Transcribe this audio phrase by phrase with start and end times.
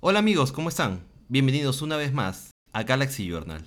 [0.00, 1.02] Hola amigos, ¿cómo están?
[1.28, 3.64] Bienvenidos una vez más a Galaxy Journal.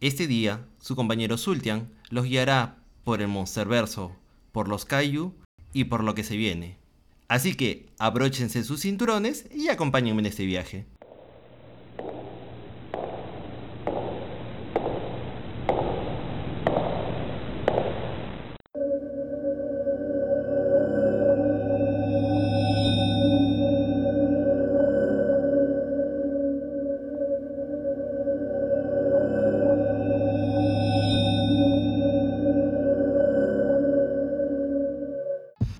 [0.00, 4.14] Este día, su compañero Sultian los guiará por el Monsterverso,
[4.52, 5.34] por los Kaiju
[5.72, 6.76] y por lo que se viene.
[7.26, 10.86] Así que abróchense sus cinturones y acompáñenme en este viaje.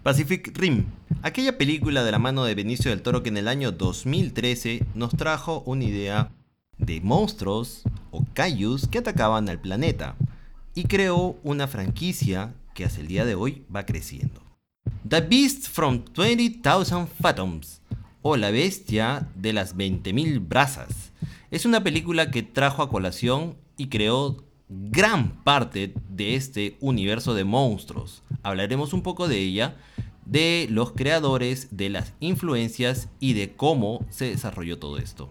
[0.08, 0.86] Pacific Rim,
[1.20, 5.14] aquella película de la mano de Benicio del Toro que en el año 2013 nos
[5.14, 6.32] trajo una idea
[6.78, 10.16] de monstruos o kaijus que atacaban al planeta
[10.74, 14.40] y creó una franquicia que hasta el día de hoy va creciendo.
[15.06, 17.82] The Beast from 20,000 Fathoms
[18.22, 21.12] o La Bestia de las 20.000 Brasas
[21.50, 27.44] es una película que trajo a colación y creó gran parte de este universo de
[27.44, 28.22] monstruos.
[28.42, 29.76] Hablaremos un poco de ella,
[30.28, 35.28] de los creadores, de las influencias y de cómo se desarrolló todo esto.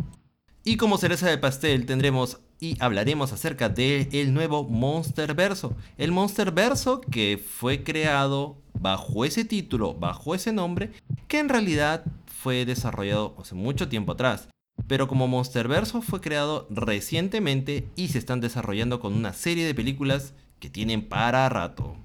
[0.63, 5.75] Y como cereza de pastel tendremos y hablaremos acerca del el nuevo Monster Verso.
[5.97, 10.91] El Monster Verso que fue creado bajo ese título, bajo ese nombre,
[11.27, 14.49] que en realidad fue desarrollado hace mucho tiempo atrás.
[14.87, 20.33] Pero como Monsterverso fue creado recientemente y se están desarrollando con una serie de películas
[20.59, 21.97] que tienen para rato.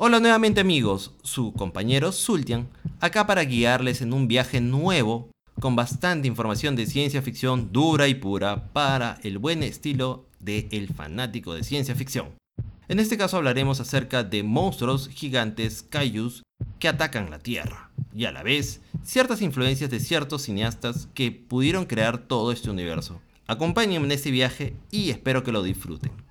[0.00, 2.68] Hola nuevamente amigos, su compañero Sultian,
[3.00, 8.14] acá para guiarles en un viaje nuevo con bastante información de ciencia ficción dura y
[8.14, 12.28] pura para el buen estilo de el fanático de ciencia ficción.
[12.86, 16.44] En este caso hablaremos acerca de monstruos gigantes kaijus
[16.78, 21.86] que atacan la Tierra, y a la vez ciertas influencias de ciertos cineastas que pudieron
[21.86, 23.20] crear todo este universo.
[23.48, 26.27] Acompáñenme en este viaje y espero que lo disfruten.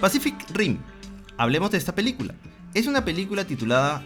[0.00, 0.78] Pacific Rim.
[1.36, 2.34] Hablemos de esta película.
[2.72, 4.02] Es una película titulada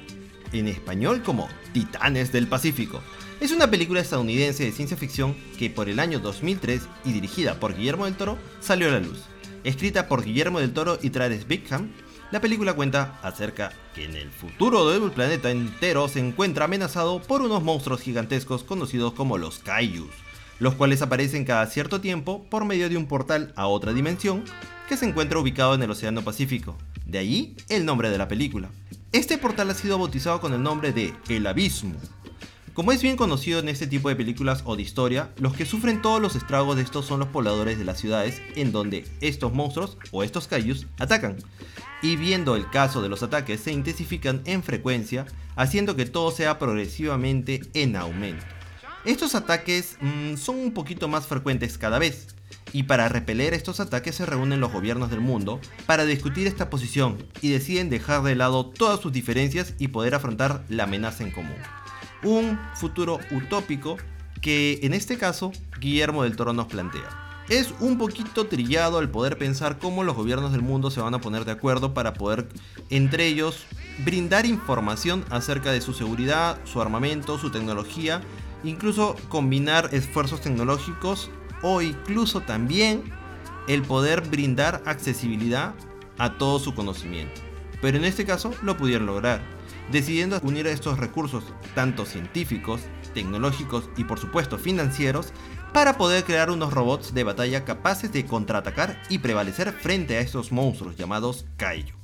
[0.52, 3.00] en español como Titanes del Pacífico.
[3.40, 7.76] Es una película estadounidense de ciencia ficción que por el año 2003 y dirigida por
[7.76, 9.22] Guillermo del Toro salió a la luz.
[9.62, 11.92] Escrita por Guillermo del Toro y Travis Bigham,
[12.32, 17.40] la película cuenta acerca que en el futuro del planeta entero se encuentra amenazado por
[17.40, 20.10] unos monstruos gigantescos conocidos como los Kaijus,
[20.58, 24.42] los cuales aparecen cada cierto tiempo por medio de un portal a otra dimensión
[24.88, 26.76] que se encuentra ubicado en el Océano Pacífico.
[27.06, 28.70] De ahí el nombre de la película.
[29.12, 31.94] Este portal ha sido bautizado con el nombre de El Abismo.
[32.74, 36.02] Como es bien conocido en este tipo de películas o de historia, los que sufren
[36.02, 39.96] todos los estragos de estos son los pobladores de las ciudades en donde estos monstruos
[40.10, 41.36] o estos kaijus atacan.
[42.02, 46.58] Y viendo el caso de los ataques se intensifican en frecuencia, haciendo que todo sea
[46.58, 48.44] progresivamente en aumento.
[49.04, 52.34] Estos ataques mmm, son un poquito más frecuentes cada vez,
[52.74, 57.16] y para repeler estos ataques se reúnen los gobiernos del mundo para discutir esta posición
[57.40, 61.56] y deciden dejar de lado todas sus diferencias y poder afrontar la amenaza en común.
[62.24, 63.96] Un futuro utópico
[64.40, 67.44] que en este caso Guillermo del Toro nos plantea.
[67.48, 71.20] Es un poquito trillado el poder pensar cómo los gobiernos del mundo se van a
[71.20, 72.48] poner de acuerdo para poder
[72.90, 73.66] entre ellos
[74.04, 78.20] brindar información acerca de su seguridad, su armamento, su tecnología,
[78.64, 81.30] incluso combinar esfuerzos tecnológicos
[81.66, 83.02] o incluso también
[83.68, 85.74] el poder brindar accesibilidad
[86.18, 87.40] a todo su conocimiento.
[87.80, 89.40] Pero en este caso lo pudieron lograr,
[89.90, 91.42] decidiendo unir estos recursos,
[91.74, 92.82] tanto científicos,
[93.14, 95.32] tecnológicos y por supuesto financieros,
[95.72, 100.52] para poder crear unos robots de batalla capaces de contraatacar y prevalecer frente a estos
[100.52, 101.96] monstruos llamados Kaiju.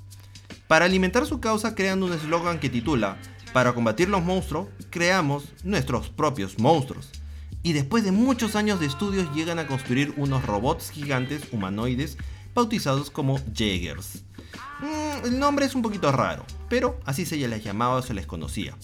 [0.69, 3.19] Para alimentar su causa crean un eslogan que titula
[3.53, 7.20] Para combatir los monstruos, creamos nuestros propios monstruos.
[7.63, 12.17] Y después de muchos años de estudios llegan a construir unos robots gigantes humanoides
[12.55, 14.25] bautizados como Jaegers.
[14.81, 18.27] Mm, el nombre es un poquito raro, pero así se les llamaba o se les
[18.27, 18.77] conocía.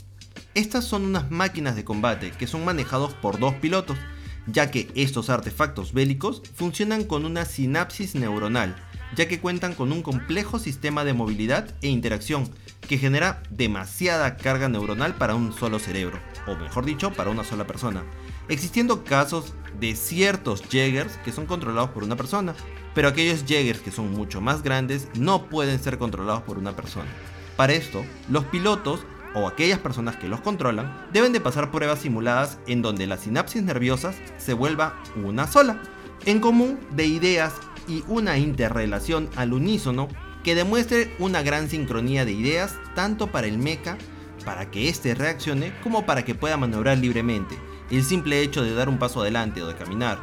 [0.54, 3.98] Estas son unas máquinas de combate que son manejados por dos pilotos,
[4.46, 8.76] ya que estos artefactos bélicos funcionan con una sinapsis neuronal,
[9.14, 12.50] ya que cuentan con un complejo sistema de movilidad e interacción
[12.88, 17.66] que genera demasiada carga neuronal para un solo cerebro, o mejor dicho, para una sola
[17.66, 18.04] persona,
[18.48, 22.54] existiendo casos de ciertos Jaegers que son controlados por una persona,
[22.94, 27.10] pero aquellos Jaegers que son mucho más grandes no pueden ser controlados por una persona.
[27.56, 29.00] Para esto, los pilotos
[29.34, 33.62] o aquellas personas que los controlan deben de pasar pruebas simuladas en donde las sinapsis
[33.62, 35.82] nerviosas se vuelva una sola,
[36.24, 37.54] en común de ideas
[37.86, 40.08] y una interrelación al unísono
[40.42, 43.98] que demuestre una gran sincronía de ideas tanto para el mecha
[44.44, 47.58] para que éste reaccione como para que pueda maniobrar libremente.
[47.90, 50.18] El simple hecho de dar un paso adelante o de caminar,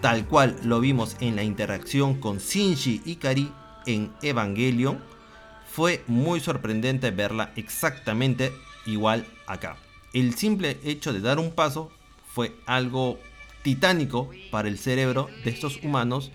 [0.00, 3.52] tal cual lo vimos en la interacción con Shinji y Kari
[3.86, 4.98] en Evangelion,
[5.70, 8.52] fue muy sorprendente verla exactamente
[8.86, 9.76] igual acá.
[10.12, 11.92] El simple hecho de dar un paso
[12.26, 13.20] fue algo
[13.62, 16.32] titánico para el cerebro de estos humanos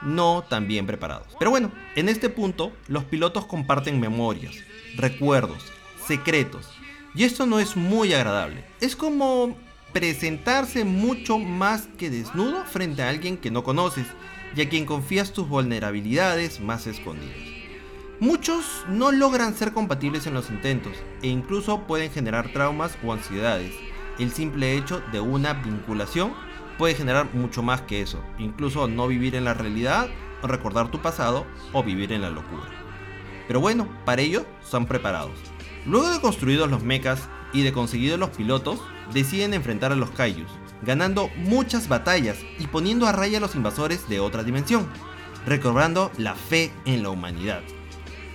[0.00, 1.28] no tan bien preparados.
[1.38, 4.54] Pero bueno, en este punto los pilotos comparten memorias,
[4.96, 5.64] recuerdos,
[6.06, 6.70] secretos.
[7.14, 8.64] Y esto no es muy agradable.
[8.80, 9.56] Es como
[9.94, 14.06] presentarse mucho más que desnudo frente a alguien que no conoces
[14.56, 17.38] y a quien confías tus vulnerabilidades más escondidas.
[18.18, 23.72] Muchos no logran ser compatibles en los intentos e incluso pueden generar traumas o ansiedades.
[24.18, 26.32] El simple hecho de una vinculación
[26.76, 30.08] puede generar mucho más que eso, incluso no vivir en la realidad,
[30.42, 32.64] recordar tu pasado o vivir en la locura.
[33.46, 35.38] Pero bueno, para ello son preparados.
[35.86, 38.80] Luego de construidos los mechas y de conseguidos los pilotos,
[39.12, 40.50] deciden enfrentar a los Kaijus,
[40.82, 44.86] ganando muchas batallas y poniendo a raya a los invasores de otra dimensión,
[45.46, 47.62] recobrando la fe en la humanidad.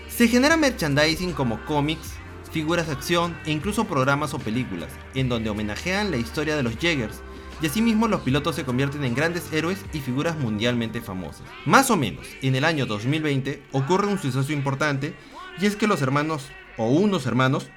[0.07, 2.13] Se genera merchandising como cómics,
[2.51, 6.75] figuras de acción e incluso programas o películas, en donde homenajean la historia de los
[6.77, 7.21] Jaegers,
[7.61, 11.43] y asimismo los pilotos se convierten en grandes héroes y figuras mundialmente famosas.
[11.65, 15.15] Más o menos, en el año 2020 ocurre un suceso importante,
[15.59, 17.69] y es que los hermanos, o unos hermanos,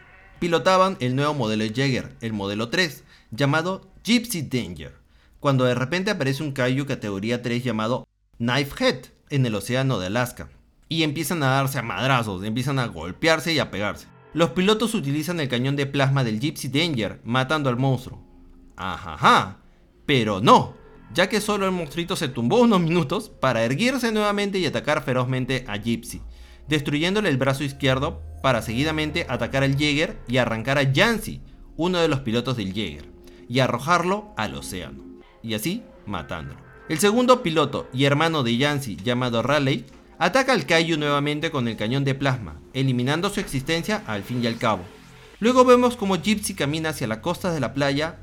[0.43, 4.93] pilotaban el nuevo modelo Jaeger, el modelo 3, llamado Gypsy Danger,
[5.39, 8.09] cuando de repente aparece un Kaiju categoría 3 llamado
[8.39, 10.49] Knife Head en el océano de Alaska
[10.89, 14.09] y empiezan a darse a madrazos, empiezan a golpearse y a pegarse.
[14.35, 18.21] Los pilotos utilizan el cañón de plasma del Gypsy Danger, matando al monstruo.
[18.75, 19.59] Ajaja,
[20.07, 20.75] pero no,
[21.15, 25.65] ya que solo el monstruito se tumbó unos minutos para erguirse nuevamente y atacar ferozmente
[25.69, 26.21] a Gypsy,
[26.73, 31.43] destruyéndole el brazo izquierdo para seguidamente atacar al Jäger y arrancar a Yancy,
[31.77, 33.05] uno de los pilotos del Jäger,
[33.47, 35.05] y arrojarlo al océano,
[35.43, 36.59] y así matándolo.
[36.89, 39.85] El segundo piloto y hermano de Yancy, llamado Raleigh,
[40.19, 44.47] Ataca al Kaiju nuevamente con el cañón de plasma, eliminando su existencia al fin y
[44.47, 44.85] al cabo.
[45.41, 48.21] Luego vemos como Gypsy camina hacia la costa de la playa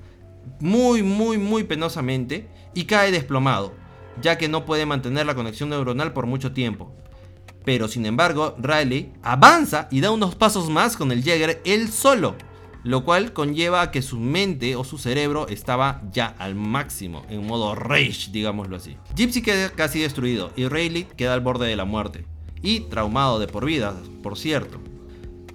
[0.62, 3.74] muy muy muy penosamente y cae desplomado,
[4.22, 6.96] ya que no puede mantener la conexión neuronal por mucho tiempo.
[7.66, 12.36] Pero sin embargo, Riley avanza y da unos pasos más con el Jäger él solo,
[12.84, 17.46] lo cual conlleva a que su mente o su cerebro estaba ya al máximo, en
[17.46, 18.96] modo rage, digámoslo así.
[19.16, 22.26] Gypsy queda casi destruido y Rayleigh queda al borde de la muerte,
[22.62, 24.80] y traumado de por vida, por cierto.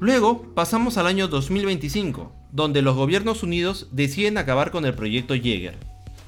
[0.00, 5.78] Luego pasamos al año 2025, donde los gobiernos unidos deciden acabar con el proyecto Jäger,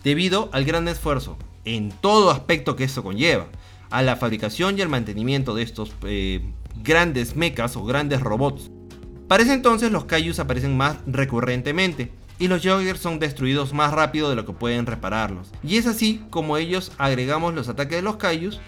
[0.02, 3.46] debido al gran esfuerzo, en todo aspecto que esto conlleva,
[3.90, 6.42] a la fabricación y al mantenimiento de estos eh,
[6.82, 8.70] grandes mechas o grandes robots,
[9.28, 14.30] para ese entonces los Kaijus aparecen más recurrentemente y los Joggers son destruidos más rápido
[14.30, 15.50] de lo que pueden repararlos.
[15.62, 18.60] Y es así como ellos agregamos los ataques de los Kaijus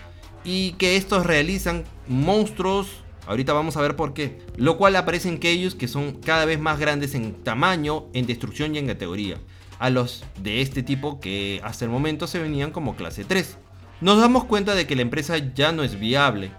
[0.44, 2.88] y que estos realizan monstruos
[3.28, 4.38] Ahorita vamos a ver por qué.
[4.56, 8.78] Lo cual aparecen Kaijus que son cada vez más grandes en tamaño, en destrucción y
[8.78, 9.36] en categoría.
[9.78, 13.58] A los de este tipo que hasta el momento se venían como clase 3.
[14.00, 16.52] Nos damos cuenta de que la empresa ya no es viable.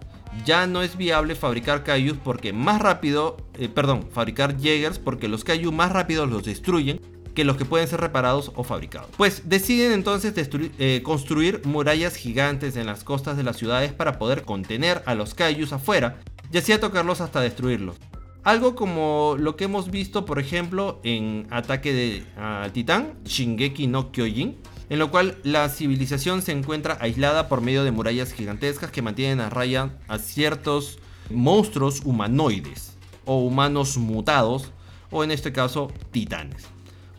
[0.46, 5.44] Ya no es viable fabricar Kaijus porque más rápido, eh, perdón, fabricar Jaegers porque los
[5.44, 7.02] Kaiju más rápido los destruyen
[7.34, 9.10] que los que pueden ser reparados o fabricados.
[9.18, 10.34] Pues deciden entonces
[10.78, 15.34] eh, construir murallas gigantes en las costas de las ciudades para poder contener a los
[15.34, 16.20] Kaijus afuera
[16.52, 17.96] y así tocarlos hasta destruirlos.
[18.44, 24.12] Algo como lo que hemos visto, por ejemplo, en Ataque de, al Titán, Shingeki no
[24.12, 24.58] Kyojin,
[24.90, 29.40] en lo cual la civilización se encuentra aislada por medio de murallas gigantescas que mantienen
[29.40, 34.72] a raya a ciertos monstruos humanoides o humanos mutados
[35.12, 36.66] o en este caso titanes.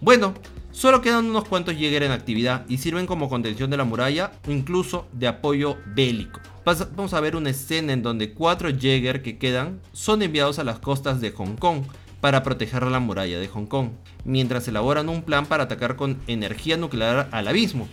[0.00, 0.34] Bueno,
[0.72, 4.50] solo quedan unos cuantos Jäger en actividad y sirven como contención de la muralla o
[4.50, 6.40] incluso de apoyo bélico.
[6.64, 10.78] Vamos a ver una escena en donde cuatro Jäger que quedan son enviados a las
[10.78, 11.82] costas de Hong Kong
[12.20, 13.90] para proteger la muralla de Hong Kong,
[14.24, 17.88] mientras elaboran un plan para atacar con energía nuclear al abismo,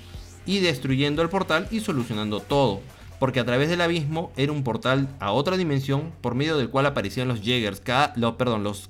[0.45, 2.81] y destruyendo el portal y solucionando todo,
[3.19, 6.85] porque a través del abismo era un portal a otra dimensión por medio del cual
[6.85, 8.89] aparecían los Jaegers, cada, perdón, los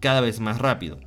[0.00, 0.98] cada vez más rápido.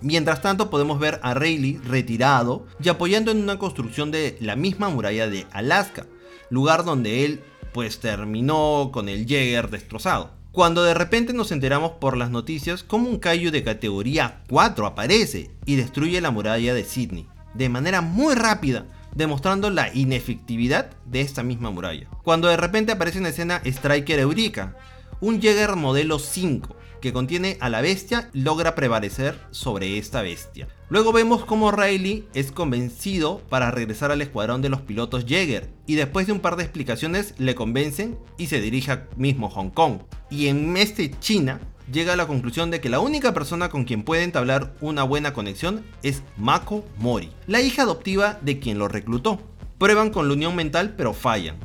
[0.00, 4.88] Mientras tanto podemos ver a Rayleigh retirado y apoyando en una construcción de la misma
[4.88, 6.06] muralla de Alaska,
[6.50, 7.40] lugar donde él
[7.72, 10.37] pues terminó con el Jaeger destrozado.
[10.50, 15.50] Cuando de repente nos enteramos por las noticias como un Kaiju de categoría 4 aparece
[15.66, 21.42] y destruye la muralla de Sydney, de manera muy rápida, demostrando la inefectividad de esta
[21.42, 22.08] misma muralla.
[22.24, 24.74] Cuando de repente aparece en escena Striker Eureka,
[25.20, 30.68] un Jäger modelo 5, que contiene a la bestia logra prevalecer sobre esta bestia.
[30.90, 35.96] Luego vemos como Riley es convencido para regresar al escuadrón de los pilotos Jäger y
[35.96, 39.98] después de un par de explicaciones le convencen y se dirige a mismo Hong Kong.
[40.30, 41.60] Y en este China
[41.92, 45.32] llega a la conclusión de que la única persona con quien puede entablar una buena
[45.32, 49.40] conexión es Mako Mori, la hija adoptiva de quien lo reclutó.
[49.78, 51.56] Prueban con la unión mental pero fallan.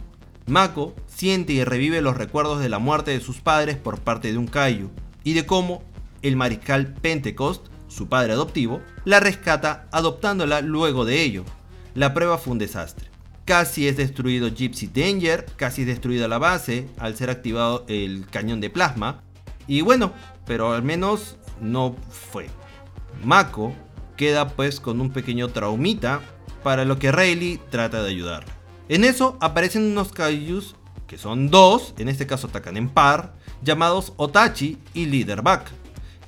[0.45, 4.37] Mako siente y revive los recuerdos de la muerte de sus padres por parte de
[4.37, 4.89] un Kaiju,
[5.23, 5.83] y de cómo
[6.21, 11.43] el mariscal Pentecost, su padre adoptivo, la rescata adoptándola luego de ello.
[11.95, 13.09] La prueba fue un desastre.
[13.45, 18.61] Casi es destruido Gypsy Danger, casi es destruida la base al ser activado el cañón
[18.61, 19.21] de plasma.
[19.67, 20.13] Y bueno,
[20.45, 21.95] pero al menos no
[22.31, 22.47] fue.
[23.23, 23.73] Mako
[24.15, 26.21] queda pues con un pequeño traumita
[26.63, 28.45] para lo que Rayleigh trata de ayudar.
[28.89, 30.75] En eso aparecen unos kaijus,
[31.07, 35.71] que son dos, en este caso atacan en par, llamados Otachi y Leaderback,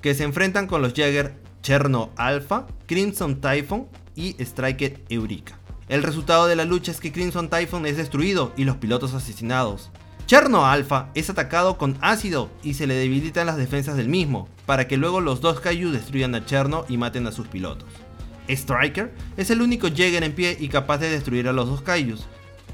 [0.02, 5.60] que se enfrentan con los Jäger Cherno Alpha, Crimson Typhon y Striker Eureka.
[5.88, 9.92] El resultado de la lucha es que Crimson Typhon es destruido y los pilotos asesinados.
[10.26, 14.88] Cherno Alpha es atacado con ácido y se le debilitan las defensas del mismo, para
[14.88, 17.90] que luego los dos Kaiju destruyan a Cherno y maten a sus pilotos.
[18.48, 22.26] Striker es el único Jäger en pie y capaz de destruir a los dos Kaijus,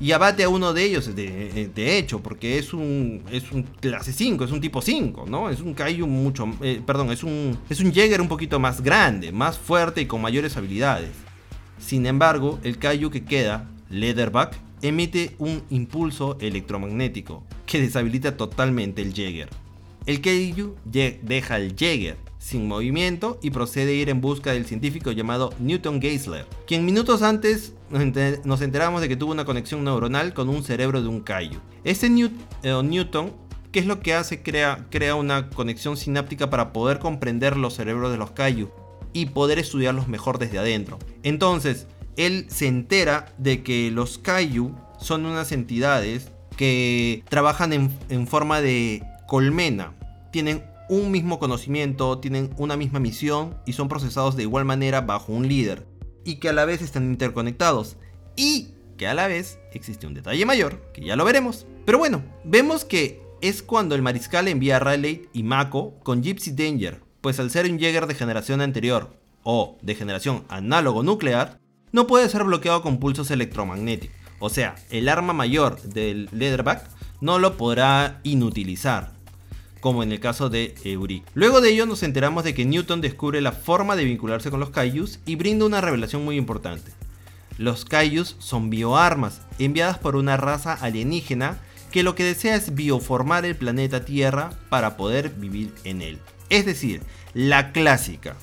[0.01, 4.45] y abate a uno de ellos, de, hecho, porque es un, es un clase 5,
[4.45, 5.47] es un tipo 5, ¿no?
[5.51, 9.31] Es un Kaiju mucho, eh, perdón, es un, es un Jäger un poquito más grande,
[9.31, 11.11] más fuerte y con mayores habilidades.
[11.77, 19.13] Sin embargo, el Kaiju que queda, Leatherback, emite un impulso electromagnético que deshabilita totalmente el
[19.13, 19.49] Jäger.
[20.07, 25.11] El Kaiju deja al Jäger sin movimiento y procede a ir en busca del científico
[25.11, 27.75] llamado Newton Geisler, quien minutos antes
[28.43, 31.59] nos enteramos de que tuvo una conexión neuronal con un cerebro de un Kaiju.
[31.83, 33.31] Este eh, Newton,
[33.71, 34.41] ¿qué es lo que hace?
[34.41, 38.69] Crea, crea una conexión sináptica para poder comprender los cerebros de los Kaiju
[39.13, 40.97] y poder estudiarlos mejor desde adentro.
[41.21, 41.85] Entonces,
[42.17, 48.61] él se entera de que los Kaiju son unas entidades que trabajan en, en forma
[48.61, 49.93] de colmena.
[50.31, 55.31] Tienen un mismo conocimiento, tienen una misma misión y son procesados de igual manera bajo
[55.31, 55.87] un líder.
[56.25, 57.95] Y que a la vez están interconectados.
[58.35, 61.65] Y que a la vez existe un detalle mayor, que ya lo veremos.
[61.85, 66.51] Pero bueno, vemos que es cuando el mariscal envía a Riley y Mako con Gypsy
[66.51, 71.57] Danger, pues al ser un Jäger de generación anterior o de generación análogo nuclear,
[71.93, 74.17] no puede ser bloqueado con pulsos electromagnéticos.
[74.39, 76.85] O sea, el arma mayor del Leatherback
[77.21, 79.13] no lo podrá inutilizar,
[79.81, 81.23] como en el caso de Eury.
[81.33, 84.69] Luego de ello nos enteramos de que Newton descubre la forma de vincularse con los
[84.69, 86.91] Kaijus y brinda una revelación muy importante.
[87.57, 91.59] Los Kaijus son bioarmas enviadas por una raza alienígena
[91.91, 96.19] que lo que desea es bioformar el planeta Tierra para poder vivir en él.
[96.49, 97.01] Es decir,
[97.33, 98.35] la clásica,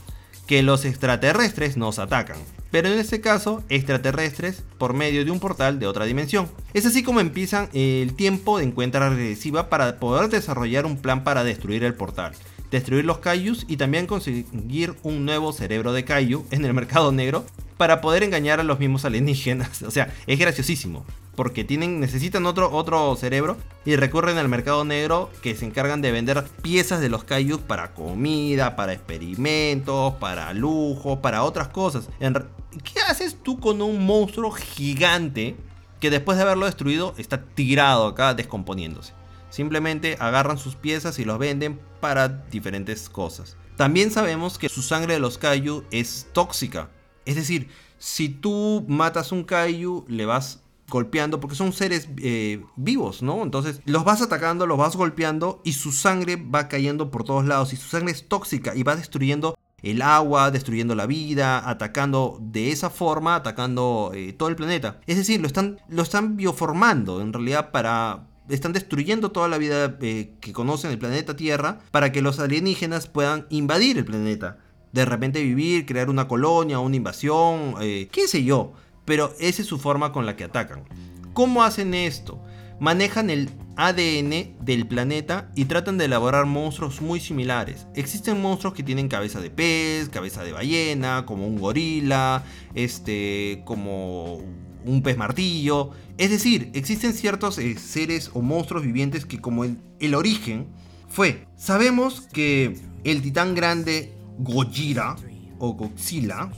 [0.49, 2.39] que los extraterrestres nos atacan,
[2.71, 6.49] pero en este caso extraterrestres por medio de un portal de otra dimensión.
[6.73, 11.45] Es así como empiezan el tiempo de encuentra regresiva para poder desarrollar un plan para
[11.45, 12.33] destruir el portal,
[12.71, 17.45] destruir los Kaijus y también conseguir un nuevo cerebro de Kaiju en el mercado negro
[17.79, 19.83] para poder engañar a los mismos alienígenas.
[19.89, 21.07] O sea, es graciosísimo.
[21.35, 23.57] Porque tienen, necesitan otro, otro cerebro
[23.87, 27.95] y recurren al mercado negro que se encargan de vender piezas de los Kaiju para
[27.95, 32.09] comida, para experimentos, para lujo, para otras cosas.
[32.19, 35.57] ¿Qué haces tú con un monstruo gigante
[36.01, 39.13] que después de haberlo destruido está tirado acá descomponiéndose?
[39.49, 43.57] Simplemente agarran sus piezas y los venden para diferentes cosas.
[43.77, 46.91] También sabemos que su sangre de los Kaiju es tóxica.
[47.29, 47.69] Es decir,
[47.99, 53.43] si tú matas un Kaiju, le vas golpeando, porque son seres eh, vivos, ¿no?
[53.43, 57.75] Entonces los vas atacando, los vas golpeando y su sangre va cayendo por todos lados
[57.75, 62.73] y su sangre es tóxica y va destruyendo el agua, destruyendo la vida, atacando de
[62.73, 65.03] esa forma, atacando eh, todo el planeta.
[65.07, 69.99] Es decir, lo están, lo están bioformando en realidad para, están destruyendo toda la vida
[70.01, 74.57] eh, que conocen el planeta Tierra para que los alienígenas puedan invadir el planeta.
[74.93, 78.73] De repente vivir, crear una colonia, una invasión, eh, qué sé yo.
[79.05, 80.85] Pero esa es su forma con la que atacan.
[81.33, 82.43] ¿Cómo hacen esto?
[82.81, 87.87] Manejan el ADN del planeta y tratan de elaborar monstruos muy similares.
[87.95, 94.43] Existen monstruos que tienen cabeza de pez, cabeza de ballena, como un gorila, este, como
[94.85, 95.91] un pez martillo.
[96.19, 100.67] Es decir, existen ciertos eh, seres o monstruos vivientes que como el, el origen
[101.09, 101.47] fue.
[101.57, 105.17] Sabemos que el titán grande Gojira
[105.59, 106.51] o Godzilla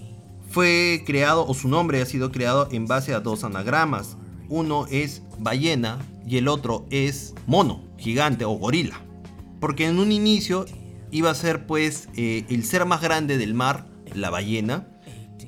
[0.48, 4.16] fue creado o su nombre ha sido creado en base a dos anagramas.
[4.48, 9.00] Uno es ballena y el otro es mono, gigante o gorila.
[9.60, 10.66] Porque en un inicio
[11.10, 14.86] iba a ser pues eh, el ser más grande del mar, la ballena,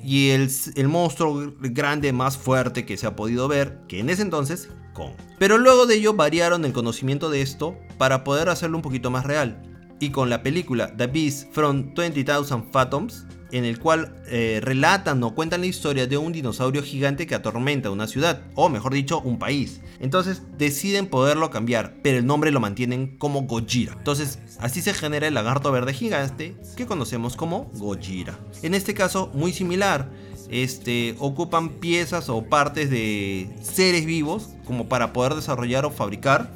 [0.03, 0.49] y el,
[0.87, 5.13] monstruo grande más fuerte que se ha podido ver, que en ese entonces, Kong.
[5.39, 9.25] Pero luego de ello variaron el conocimiento de esto para poder hacerlo un poquito más
[9.25, 9.61] real.
[9.99, 15.35] Y con la película The Beast from 20,000 Fathoms, en el cual eh, relatan o
[15.35, 19.37] cuentan la historia de un dinosaurio gigante que atormenta una ciudad, o mejor dicho, un
[19.37, 19.79] país.
[19.99, 23.93] Entonces deciden poderlo cambiar, pero el nombre lo mantienen como Gojira.
[23.93, 28.39] Entonces así se genera el lagarto verde gigante que conocemos como Gojira.
[28.63, 30.09] En este caso, muy similar.
[30.49, 36.51] Este, ocupan piezas o partes de seres vivos como para poder desarrollar o fabricar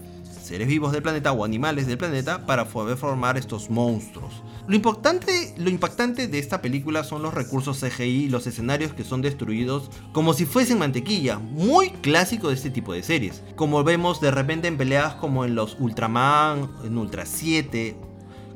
[0.47, 4.43] seres vivos del planeta o animales del planeta para poder formar estos monstruos.
[4.67, 9.03] Lo importante, lo impactante de esta película son los recursos CGI y los escenarios que
[9.03, 13.43] son destruidos como si fuesen mantequilla, muy clásico de este tipo de series.
[13.55, 17.97] Como vemos de repente en peleas como en los Ultraman, en Ultra 7,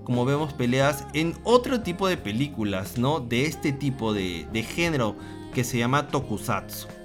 [0.03, 3.19] como vemos peleas en otro tipo de películas, ¿no?
[3.19, 5.15] De este tipo de, de género
[5.53, 7.00] que se llama Tokusatsu.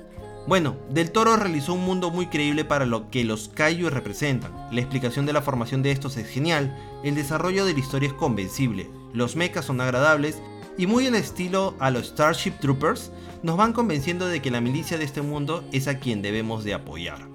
[0.46, 4.52] Bueno, Del Toro realizó un mundo muy creíble para lo que los Kaiju representan.
[4.70, 8.14] La explicación de la formación de estos es genial, el desarrollo de la historia es
[8.14, 10.40] convencible, los mechas son agradables
[10.78, 13.10] y muy en estilo a los Starship Troopers,
[13.42, 16.74] nos van convenciendo de que la milicia de este mundo es a quien debemos de
[16.74, 17.26] apoyar.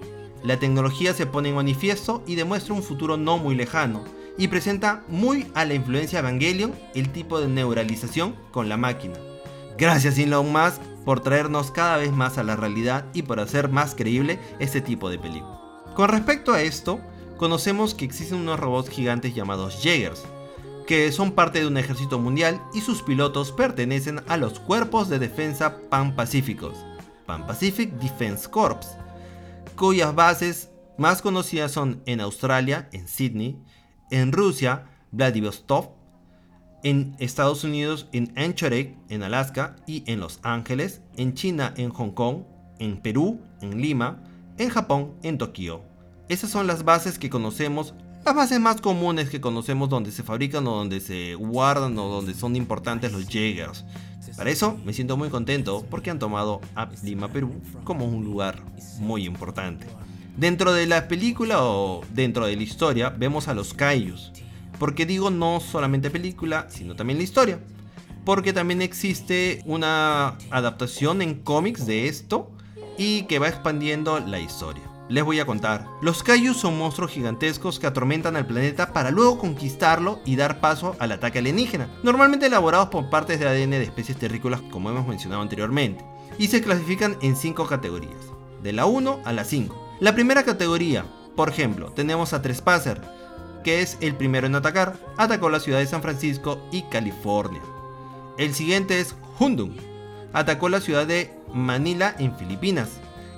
[0.41, 4.05] La tecnología se pone en manifiesto y demuestra un futuro no muy lejano,
[4.37, 9.15] y presenta muy a la influencia Evangelion el tipo de neuralización con la máquina.
[9.77, 13.95] Gracias Elon Musk por traernos cada vez más a la realidad y por hacer más
[13.95, 15.59] creíble este tipo de película.
[15.95, 16.99] Con respecto a esto,
[17.37, 20.23] conocemos que existen unos robots gigantes llamados Jaegers,
[20.85, 25.19] que son parte de un ejército mundial y sus pilotos pertenecen a los cuerpos de
[25.19, 26.75] defensa pan-pacíficos,
[27.25, 28.85] Pan-Pacific Defense Corps,
[29.75, 33.57] cuyas bases más conocidas son en Australia, en Sydney,
[34.09, 35.91] en Rusia, Vladivostok,
[36.83, 42.11] en Estados Unidos en Anchorage, en Alaska y en Los Ángeles, en China en Hong
[42.11, 42.43] Kong,
[42.79, 44.23] en Perú en Lima,
[44.57, 45.81] en Japón en Tokio.
[46.29, 47.93] Esas son las bases que conocemos,
[48.25, 52.33] las bases más comunes que conocemos donde se fabrican o donde se guardan o donde
[52.33, 53.85] son importantes los Jaegers.
[54.37, 57.51] Para eso me siento muy contento porque han tomado a Lima, Perú
[57.83, 58.63] como un lugar
[58.99, 59.87] muy importante.
[60.37, 64.31] Dentro de la película o dentro de la historia vemos a los Kaijus,
[64.81, 67.59] porque digo no solamente película, sino también la historia.
[68.25, 72.49] Porque también existe una adaptación en cómics de esto
[72.97, 74.81] y que va expandiendo la historia.
[75.07, 75.85] Les voy a contar.
[76.01, 80.95] Los Kaiju son monstruos gigantescos que atormentan al planeta para luego conquistarlo y dar paso
[80.97, 85.43] al ataque alienígena, normalmente elaborados por partes de ADN de especies terrícolas como hemos mencionado
[85.43, 86.03] anteriormente,
[86.39, 88.31] y se clasifican en 5 categorías,
[88.63, 89.97] de la 1 a la 5.
[89.99, 93.20] La primera categoría, por ejemplo, tenemos a Trespasser,
[93.63, 97.61] que es el primero en atacar, atacó la ciudad de San Francisco y California.
[98.37, 99.75] El siguiente es Hundun,
[100.33, 102.89] atacó la ciudad de Manila en Filipinas.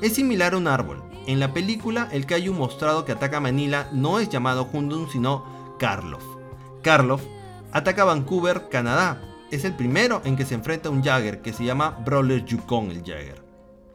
[0.02, 1.04] Es similar a un árbol.
[1.26, 5.46] En la película, el Kaiju mostrado que ataca Manila no es llamado Hundun sino
[5.80, 6.24] Karloff.
[6.82, 7.22] Karloff
[7.72, 9.22] ataca Vancouver, Canadá.
[9.52, 12.90] es el primero en que se enfrenta a un Jagger que se llama Brawler Yukon
[12.90, 13.43] el Jagger.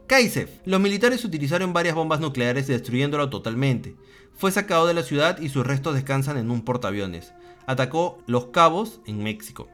[0.09, 0.49] Kaisef.
[0.65, 3.95] Los militares utilizaron varias bombas nucleares destruyéndolo totalmente.
[4.33, 7.31] Fue sacado de la ciudad y sus restos descansan en un portaaviones.
[7.67, 9.67] Atacó Los Cabos en México.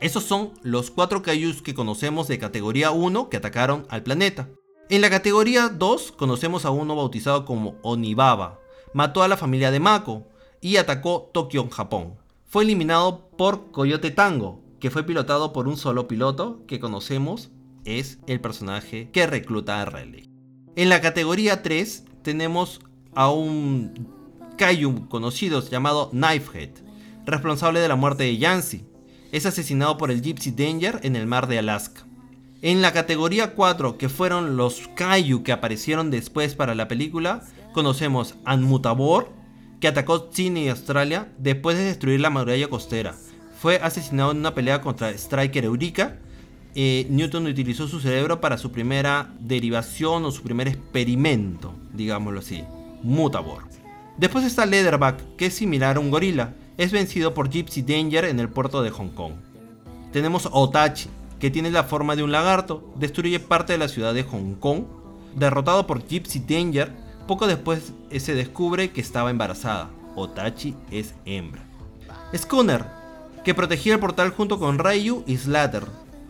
[0.00, 4.48] Esos son los cuatro Kaijus que conocemos de categoría 1 que atacaron al planeta.
[4.88, 8.58] En la categoría 2 conocemos a uno bautizado como Onibaba.
[8.94, 10.26] Mató a la familia de Mako
[10.62, 12.14] y atacó Tokio, Japón.
[12.46, 17.50] Fue eliminado por Coyote Tango, que fue pilotado por un solo piloto que conocemos
[17.86, 20.28] es el personaje que recluta a Raleigh.
[20.74, 22.80] En la categoría 3 tenemos
[23.14, 24.14] a un
[24.58, 26.70] Kaiju conocido llamado Knifehead,
[27.24, 28.84] responsable de la muerte de Yancy.
[29.32, 32.06] Es asesinado por el Gypsy Danger en el mar de Alaska.
[32.62, 38.34] En la categoría 4, que fueron los Kaiju que aparecieron después para la película, conocemos
[38.44, 39.30] a Mutabor,
[39.80, 43.14] que atacó China y Australia después de destruir la muralla costera.
[43.60, 46.18] Fue asesinado en una pelea contra Striker Eureka.
[46.78, 52.64] Eh, Newton utilizó su cerebro para su primera derivación o su primer experimento, digámoslo así,
[53.02, 53.62] Mutabor.
[54.18, 56.52] Después está Leatherback, que es similar a un gorila.
[56.76, 59.32] Es vencido por Gypsy Danger en el puerto de Hong Kong.
[60.12, 61.08] Tenemos Otachi,
[61.40, 64.84] que tiene la forma de un lagarto, destruye parte de la ciudad de Hong Kong.
[65.34, 66.92] Derrotado por Gypsy Danger,
[67.26, 69.88] poco después se descubre que estaba embarazada.
[70.14, 71.62] Otachi es hembra.
[72.34, 72.84] Schooner,
[73.46, 75.84] que protegía el portal junto con Ryu y Slater,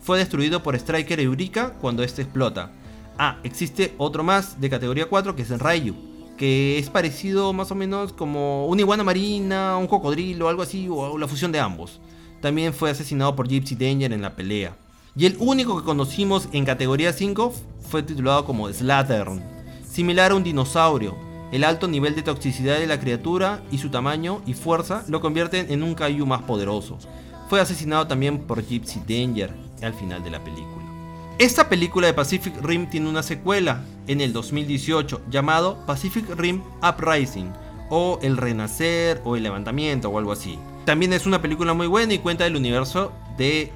[0.07, 2.71] fue destruido por Striker Eureka cuando este explota.
[3.19, 5.97] Ah, existe otro más de categoría 4 que es el Ryu,
[6.39, 11.19] que es parecido más o menos como una iguana marina, un cocodrilo, algo así, o
[11.19, 12.01] la fusión de ambos.
[12.41, 14.77] También fue asesinado por Gypsy Danger en la pelea.
[15.17, 17.53] Y el único que conocimos en categoría 5
[17.91, 19.43] fue titulado como Slattern,
[19.91, 21.17] similar a un dinosaurio.
[21.51, 25.73] El alto nivel de toxicidad de la criatura y su tamaño y fuerza lo convierten
[25.73, 26.97] en un Kaiju más poderoso.
[27.49, 30.85] Fue asesinado también por Gypsy Danger al final de la película.
[31.39, 37.53] Esta película de Pacific Rim tiene una secuela en el 2018 llamado Pacific Rim Uprising
[37.91, 40.59] o El Renacer o El Levantamiento o algo así.
[40.87, 43.71] También es una película muy buena y cuenta del universo de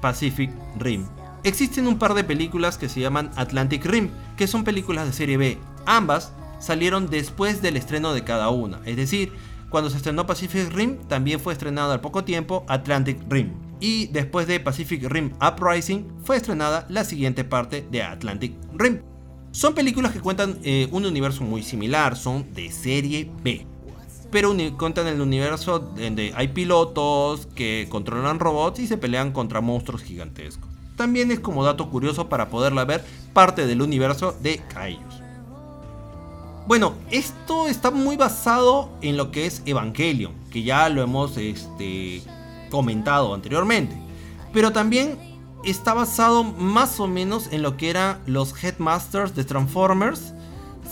[0.00, 1.06] Pacific Rim.
[1.44, 5.36] Existen un par de películas que se llaman Atlantic Rim, que son películas de serie
[5.36, 5.58] B.
[5.86, 9.32] Ambas salieron después del estreno de cada una, es decir,
[9.68, 13.63] cuando se estrenó Pacific Rim, también fue estrenado al poco tiempo Atlantic Rim.
[13.84, 19.02] Y después de Pacific Rim Uprising, fue estrenada la siguiente parte de Atlantic Rim.
[19.50, 23.66] Son películas que cuentan eh, un universo muy similar, son de serie B
[24.30, 30.02] pero cuentan el universo donde hay pilotos que controlan robots y se pelean contra monstruos
[30.02, 30.68] gigantescos.
[30.96, 35.22] También es como dato curioso para poderla ver parte del universo de Kaijus.
[36.66, 42.22] Bueno, esto está muy basado en lo que es Evangelion, que ya lo hemos este,
[42.74, 43.96] comentado anteriormente.
[44.52, 45.16] Pero también
[45.64, 50.34] está basado más o menos en lo que eran los Headmasters de Transformers.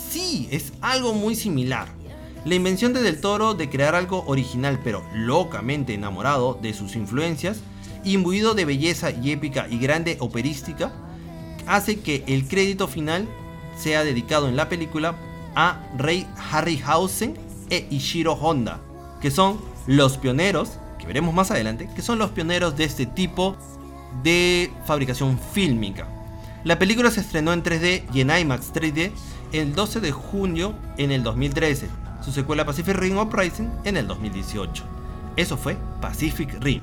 [0.09, 1.89] Sí, es algo muy similar.
[2.45, 7.59] La invención de Del Toro de crear algo original pero locamente enamorado de sus influencias,
[8.05, 10.93] imbuido de belleza y épica y grande operística,
[11.67, 13.27] hace que el crédito final
[13.77, 15.15] sea dedicado en la película
[15.53, 17.37] a Ray Harryhausen
[17.69, 18.79] e Ishiro Honda,
[19.21, 23.57] que son los pioneros, que veremos más adelante, que son los pioneros de este tipo
[24.23, 26.07] de fabricación fílmica.
[26.63, 29.11] La película se estrenó en 3D y en IMAX 3D
[29.51, 31.89] el 12 de junio en el 2013
[32.23, 34.83] su secuela Pacific Rim Uprising en el 2018.
[35.35, 36.81] Eso fue Pacific Rim.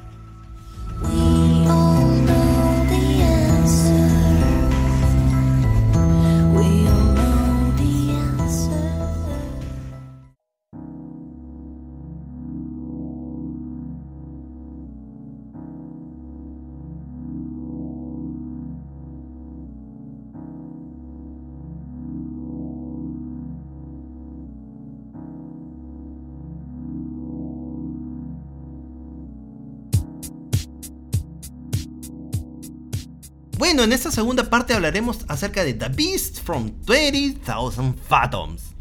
[33.61, 38.75] Bueno, en esta segunda parte hablaremos acerca de The Beast from 20,000 Fathoms.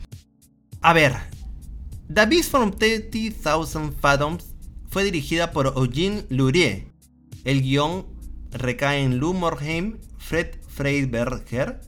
[0.80, 1.18] A ver,
[2.08, 4.56] The Beast from 20,000 Fathoms
[4.90, 6.88] fue dirigida por Eugene Lurie.
[7.44, 8.06] El guion
[8.52, 11.82] recae en Lou Morheim, Fred Freiberger,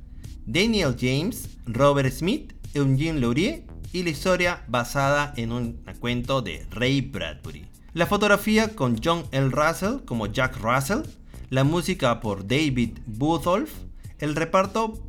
[0.45, 6.99] Daniel James, Robert Smith, Eugene Lurie y la historia basada en un cuento de Ray
[6.99, 7.69] Bradbury.
[7.93, 9.47] La fotografía con John L.
[9.49, 11.04] Russell como Jack Russell,
[11.52, 13.72] la música por David Budolf,
[14.20, 15.04] el reparto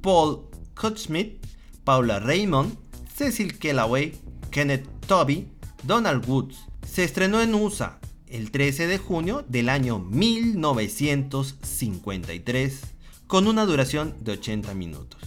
[0.00, 0.46] Paul
[0.80, 1.44] Kutzschmidt,
[1.82, 2.76] Paula Raymond,
[3.12, 4.14] Cecil Kellaway,
[4.52, 5.48] Kenneth Toby,
[5.82, 6.58] Donald Woods.
[6.86, 7.98] Se estrenó en USA
[8.28, 12.80] el 13 de junio del año 1953,
[13.26, 15.20] con una duración de 80 minutos.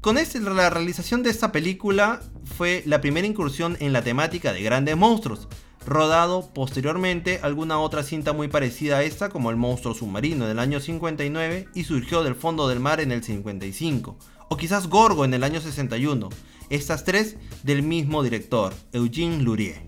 [0.00, 4.62] Con este, la realización de esta película fue la primera incursión en la temática de
[4.62, 5.48] grandes monstruos,
[5.88, 10.80] rodado posteriormente alguna otra cinta muy parecida a esta como El monstruo submarino del año
[10.80, 14.16] 59 y surgió del fondo del mar en el 55,
[14.48, 16.28] o quizás Gorgo en el año 61,
[16.70, 19.82] estas tres del mismo director, Eugene Lurie.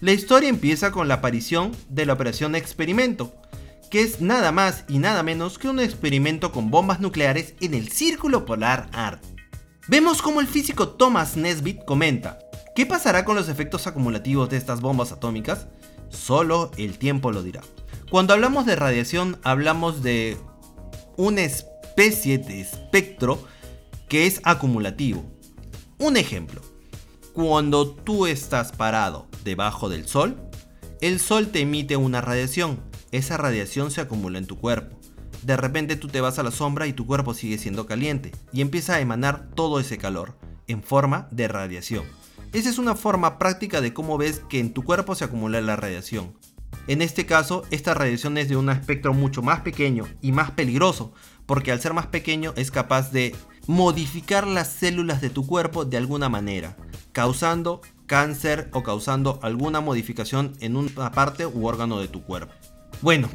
[0.00, 3.34] La historia empieza con la aparición de la Operación Experimento,
[3.90, 7.90] que es nada más y nada menos que un experimento con bombas nucleares en el
[7.90, 9.36] Círculo Polar Ártico.
[9.88, 12.38] Vemos como el físico Thomas Nesbitt comenta,
[12.80, 15.66] ¿qué pasará con los efectos acumulativos de estas bombas atómicas?
[16.08, 17.60] Solo el tiempo lo dirá.
[18.10, 20.38] Cuando hablamos de radiación hablamos de
[21.18, 23.44] una especie de espectro
[24.08, 25.30] que es acumulativo.
[25.98, 26.62] Un ejemplo,
[27.34, 30.40] cuando tú estás parado debajo del sol,
[31.02, 32.80] el sol te emite una radiación,
[33.12, 34.98] esa radiación se acumula en tu cuerpo.
[35.42, 38.62] De repente tú te vas a la sombra y tu cuerpo sigue siendo caliente y
[38.62, 42.19] empieza a emanar todo ese calor en forma de radiación.
[42.52, 45.76] Esa es una forma práctica de cómo ves que en tu cuerpo se acumula la
[45.76, 46.34] radiación.
[46.88, 51.12] En este caso, esta radiación es de un espectro mucho más pequeño y más peligroso,
[51.46, 53.36] porque al ser más pequeño es capaz de
[53.68, 56.76] modificar las células de tu cuerpo de alguna manera,
[57.12, 62.52] causando cáncer o causando alguna modificación en una parte u órgano de tu cuerpo.
[63.00, 63.28] Bueno,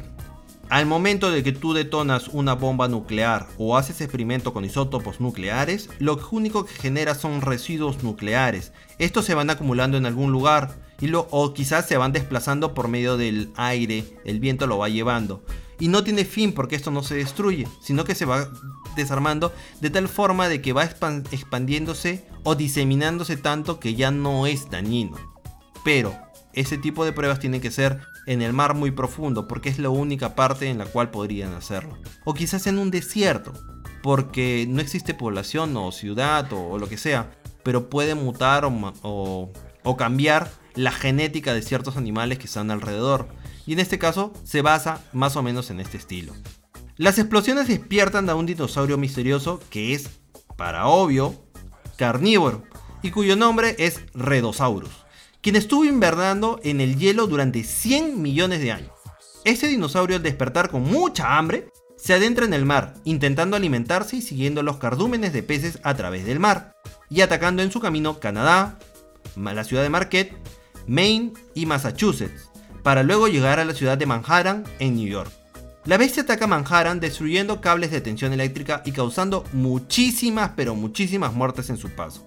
[0.68, 5.88] al momento de que tú detonas una bomba nuclear o haces experimento con isótopos nucleares,
[5.98, 8.72] lo único que genera son residuos nucleares.
[8.98, 12.88] Estos se van acumulando en algún lugar y lo, o quizás se van desplazando por
[12.88, 15.44] medio del aire, el viento lo va llevando.
[15.78, 18.48] Y no tiene fin porque esto no se destruye, sino que se va
[18.96, 24.70] desarmando de tal forma de que va expandiéndose o diseminándose tanto que ya no es
[24.70, 25.16] dañino.
[25.84, 26.16] Pero
[26.54, 29.88] ese tipo de pruebas tienen que ser en el mar muy profundo, porque es la
[29.88, 31.96] única parte en la cual podrían hacerlo.
[32.24, 33.52] O quizás en un desierto,
[34.02, 37.30] porque no existe población o ciudad o, lo que sea,
[37.62, 43.28] pero puede mutar o, o cambiar la genética de ciertos animales que están alrededor.
[43.64, 46.34] Y en este caso se basa más o menos en este estilo.
[46.96, 50.10] Las explosiones despiertan a un dinosaurio misterioso que es,
[50.56, 51.34] para obvio,
[51.96, 52.64] carnívoro
[53.02, 55.05] y cuyo nombre es Redosaurus
[55.46, 58.90] quien estuvo invernando en el hielo durante 100 millones de años.
[59.44, 64.22] Este dinosaurio al despertar con mucha hambre, se adentra en el mar, intentando alimentarse y
[64.22, 66.74] siguiendo los cardúmenes de peces a través del mar,
[67.08, 68.80] y atacando en su camino Canadá,
[69.36, 70.36] la ciudad de Marquette,
[70.88, 72.50] Maine y Massachusetts,
[72.82, 75.30] para luego llegar a la ciudad de Manhattan en New York.
[75.84, 81.70] La bestia ataca Manhattan destruyendo cables de tensión eléctrica y causando muchísimas pero muchísimas muertes
[81.70, 82.25] en su paso.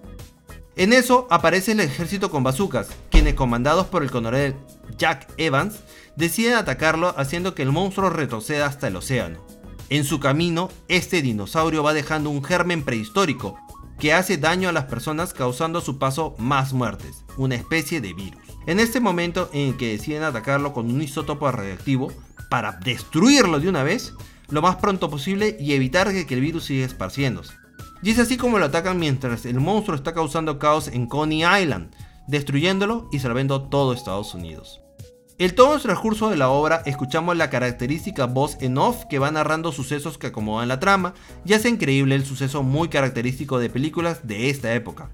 [0.76, 4.54] En eso aparece el ejército con bazucas, quienes comandados por el coronel
[4.96, 5.80] Jack Evans
[6.16, 9.38] deciden atacarlo haciendo que el monstruo retroceda hasta el océano.
[9.88, 13.58] En su camino, este dinosaurio va dejando un germen prehistórico
[13.98, 18.14] que hace daño a las personas causando a su paso más muertes, una especie de
[18.14, 18.40] virus.
[18.66, 22.12] En este momento en que deciden atacarlo con un isótopo radiactivo
[22.48, 24.14] para destruirlo de una vez,
[24.48, 27.59] lo más pronto posible y evitar que el virus siga esparciéndose.
[28.02, 31.94] Y es así como lo atacan mientras el monstruo está causando caos en Coney Island,
[32.26, 34.80] destruyéndolo y salvando todo Estados Unidos.
[35.36, 39.30] En todo el transcurso de la obra escuchamos la característica voz en off que va
[39.30, 44.26] narrando sucesos que acomodan la trama y hace increíble el suceso muy característico de películas
[44.26, 45.10] de esta época.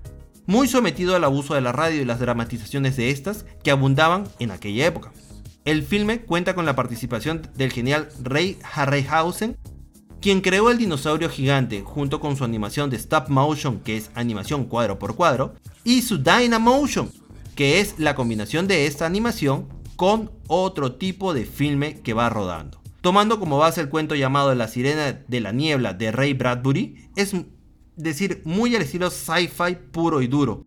[0.46, 4.53] Muy sometido al abuso de la radio y las dramatizaciones de estas que abundaban en
[4.53, 5.12] aquella época.
[5.64, 9.57] El filme cuenta con la participación del genial Ray Harryhausen
[10.20, 14.64] quien creó el dinosaurio gigante junto con su animación de stop motion, que es animación
[14.64, 17.11] cuadro por cuadro, y su Dynamotion,
[17.55, 22.81] que es la combinación de esta animación con otro tipo de filme que va rodando.
[23.00, 27.35] Tomando como base el cuento llamado La sirena de la niebla de Ray Bradbury, es
[27.94, 30.64] decir, muy al estilo sci-fi puro y duro.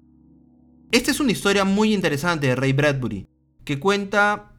[0.92, 3.28] Esta es una historia muy interesante de Ray Bradbury,
[3.66, 4.54] que cuenta,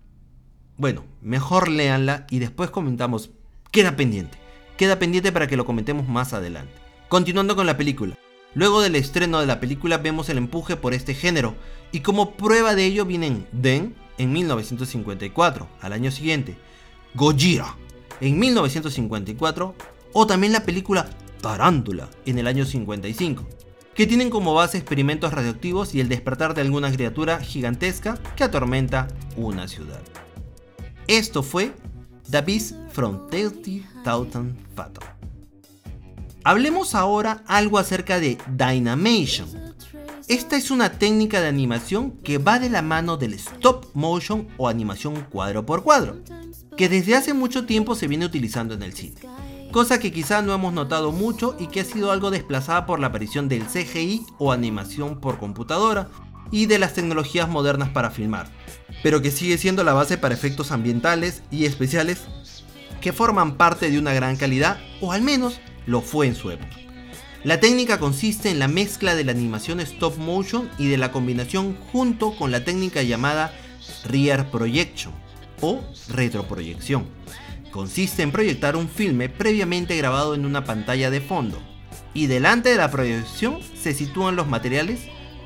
[0.77, 3.31] bueno, mejor léanla y después comentamos,
[3.73, 4.40] queda pendiente
[4.81, 6.73] queda pendiente para que lo comentemos más adelante.
[7.11, 8.17] Continuando con la película.
[8.55, 11.55] Luego del estreno de la película vemos el empuje por este género,
[11.93, 16.57] y como prueba de ello vienen Den en 1954, al año siguiente,
[17.13, 17.77] Gojira
[18.23, 19.75] en 1954,
[20.15, 21.11] o también la película
[21.43, 23.47] Tarántula en el año 55,
[23.95, 29.09] que tienen como base experimentos radioactivos y el despertar de alguna criatura gigantesca que atormenta
[29.37, 30.01] una ciudad.
[31.07, 31.75] Esto fue
[32.31, 34.57] The Beast from 30,000
[36.45, 39.49] Hablemos ahora algo acerca de Dynamation.
[40.29, 44.69] Esta es una técnica de animación que va de la mano del stop motion o
[44.69, 46.19] animación cuadro por cuadro,
[46.77, 49.17] que desde hace mucho tiempo se viene utilizando en el cine.
[49.73, 53.09] Cosa que quizá no hemos notado mucho y que ha sido algo desplazada por la
[53.09, 56.09] aparición del CGI o animación por computadora
[56.53, 58.49] y de las tecnologías modernas para filmar,
[59.03, 62.23] pero que sigue siendo la base para efectos ambientales y especiales
[63.01, 66.77] que forman parte de una gran calidad, o al menos lo fue en su época.
[67.43, 71.77] La técnica consiste en la mezcla de la animación stop motion y de la combinación
[71.91, 73.55] junto con la técnica llamada
[74.05, 75.15] rear projection
[75.63, 77.07] o retroproyección.
[77.71, 81.59] Consiste en proyectar un filme previamente grabado en una pantalla de fondo
[82.13, 85.01] y delante de la proyección se sitúan los materiales,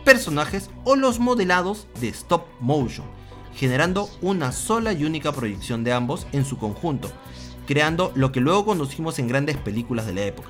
[0.04, 3.06] personajes o los modelados de stop motion,
[3.54, 7.10] generando una sola y única proyección de ambos en su conjunto,
[7.66, 10.48] creando lo que luego conocimos en grandes películas de la época.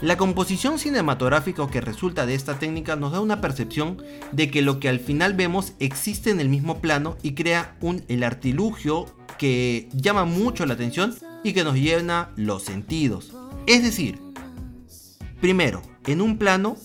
[0.00, 4.78] La composición cinematográfica que resulta de esta técnica nos da una percepción de que lo
[4.78, 9.06] que al final vemos existe en el mismo plano y crea un el artilugio
[9.38, 13.32] que llama mucho la atención y que nos llena los sentidos.
[13.66, 14.20] Es decir,
[15.40, 16.76] primero, en un plano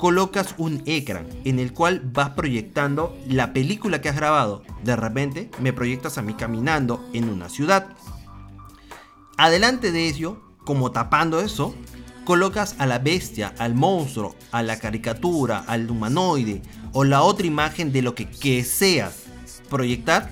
[0.00, 4.62] colocas un ecran en el cual vas proyectando la película que has grabado.
[4.82, 7.86] De repente me proyectas a mí caminando en una ciudad.
[9.36, 11.74] Adelante de ello, como tapando eso,
[12.24, 16.62] colocas a la bestia, al monstruo, a la caricatura, al humanoide
[16.94, 19.24] o la otra imagen de lo que, que seas
[19.68, 20.30] proyectar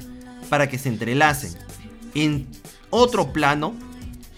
[0.48, 1.52] para que se entrelacen.
[2.14, 2.48] En
[2.88, 3.74] otro plano,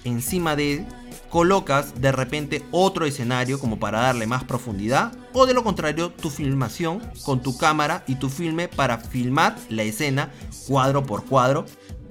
[0.02, 0.86] encima de él,
[1.30, 6.28] colocas de repente otro escenario como para darle más profundidad o de lo contrario tu
[6.28, 10.32] filmación con tu cámara y tu filme para filmar la escena
[10.66, 11.64] cuadro por cuadro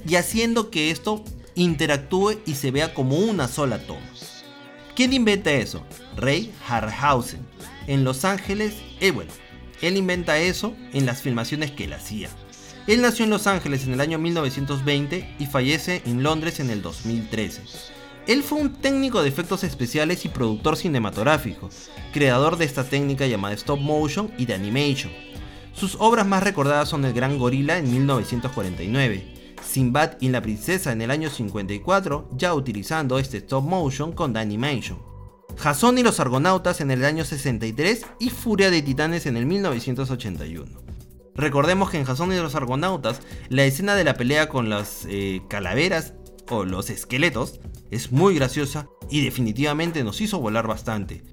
[0.07, 1.23] y haciendo que esto
[1.55, 4.01] interactúe y se vea como una sola toma.
[4.95, 5.83] ¿Quién inventa eso?
[6.15, 7.45] Ray Harryhausen.
[7.87, 9.13] En Los Ángeles, eh,
[9.81, 12.29] él inventa eso en las filmaciones que él hacía.
[12.87, 16.81] Él nació en Los Ángeles en el año 1920 y fallece en Londres en el
[16.81, 17.61] 2013.
[18.29, 21.67] Él fue un técnico de efectos especiales y productor cinematográfico,
[22.13, 25.11] creador de esta técnica llamada stop motion y de animation.
[25.73, 31.01] Sus obras más recordadas son El Gran Gorila en 1949, Sinbad y la princesa en
[31.01, 34.99] el año 54, ya utilizando este stop motion con The Animation.
[35.57, 40.69] Jason y los Argonautas en el año 63 y Furia de Titanes en el 1981.
[41.33, 45.41] Recordemos que en Jason y los Argonautas, la escena de la pelea con las eh,
[45.49, 46.13] calaveras
[46.51, 47.59] o los esqueletos
[47.91, 51.23] es muy graciosa y definitivamente nos hizo volar bastante.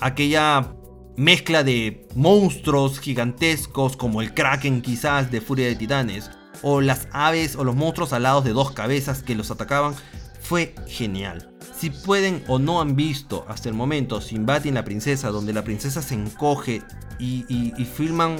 [0.00, 0.74] Aquella
[1.16, 6.30] mezcla de monstruos gigantescos como el Kraken quizás de Furia de Titanes,
[6.62, 9.94] o las aves o los monstruos alados de dos cabezas que los atacaban,
[10.40, 11.54] fue genial.
[11.76, 15.64] Si pueden o no han visto hasta el momento Sinbad y la princesa, donde la
[15.64, 16.82] princesa se encoge
[17.18, 18.36] y, y filman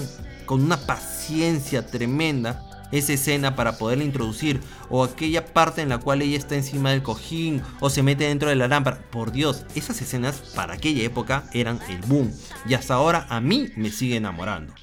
[0.47, 6.23] con una paciencia tremenda esa escena para poderla introducir, o aquella parte en la cual
[6.23, 9.03] ella está encima del cojín o se mete dentro de la lámpara.
[9.11, 12.33] Por Dios, esas escenas para aquella época eran el boom,
[12.69, 14.75] y hasta ahora a mí me sigue enamorando.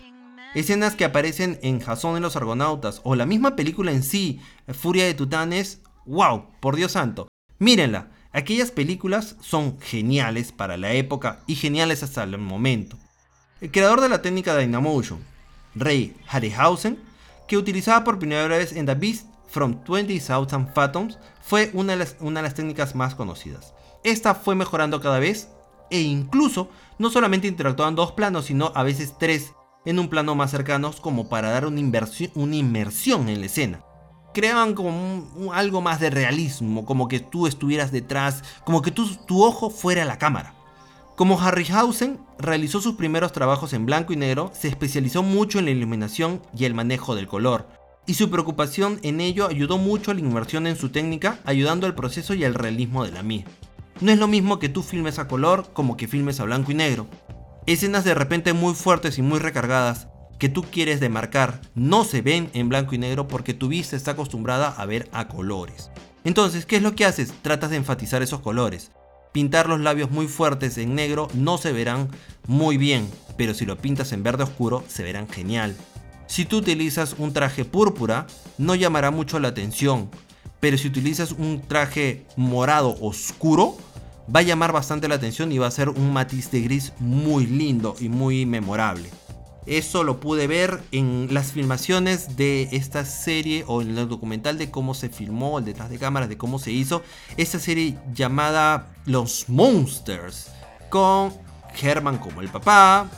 [0.56, 5.06] Escenas que aparecen en Jason de los Argonautas o la misma película en sí, Furia
[5.06, 7.28] de Titanes, wow, por Dios santo.
[7.60, 12.98] Mírenla, aquellas películas son geniales para la época y geniales hasta el momento.
[13.62, 15.20] El creador de la técnica de Dynamotion,
[15.76, 16.98] Ray Harryhausen,
[17.50, 22.54] que utilizaba por primera vez en The Beast from 20,000 Fathoms, fue una de, las,
[22.54, 23.74] técnicas más conocidas.
[24.04, 25.50] Esta fue mejorando cada vez
[25.90, 30.52] e incluso no solamente interactuaban dos planos, sino a veces tres en un plano más
[30.52, 31.82] cercano como para dar una,
[32.36, 33.84] una inmersión en la escena.
[34.32, 39.44] Creaban como algo más de realismo, como que tú estuvieras detrás, como que tu, tu
[39.44, 40.54] ojo fuera la cámara.
[41.20, 45.72] Como Harryhausen realizó sus primeros trabajos en blanco y negro, se especializó mucho en la
[45.72, 47.68] iluminación y el manejo del color,
[48.08, 51.94] y su preocupación en ello ayudó mucho a la inmersión en su técnica, ayudando al
[51.94, 53.52] proceso y al realismo de la misma.
[54.00, 56.76] No es lo mismo que tú filmes a color como que filmes a blanco y
[56.76, 57.06] negro.
[57.66, 60.08] Escenas de repente muy fuertes y muy recargadas
[60.40, 64.12] que tú quieres demarcar no se ven en blanco y negro porque tu vista está
[64.12, 65.92] acostumbrada a ver a colores.
[66.24, 67.34] Entonces, ¿qué es lo que haces?
[67.42, 68.92] Tratas de enfatizar esos colores.
[69.40, 72.10] Pintar los labios muy fuertes en negro no se verán
[72.46, 75.78] muy bien, pero si lo pintas en verde oscuro se verán genial.
[76.28, 78.28] Si tú utilizas un traje púrpura,
[78.58, 80.10] no llamará mucho la atención,
[80.60, 83.78] pero si utilizas un traje morado oscuro,
[84.28, 87.46] va a llamar bastante la atención y va a ser un matiz de gris muy
[87.46, 89.10] lindo y muy memorable.
[89.66, 94.72] Eso lo pude ver en las filmaciones de esta serie o en el documental de
[94.72, 97.04] cómo se filmó, el detrás de cámaras de cómo se hizo
[97.38, 100.52] esta serie llamada Los Monsters
[100.90, 101.34] con
[101.80, 103.10] Herman como el papá,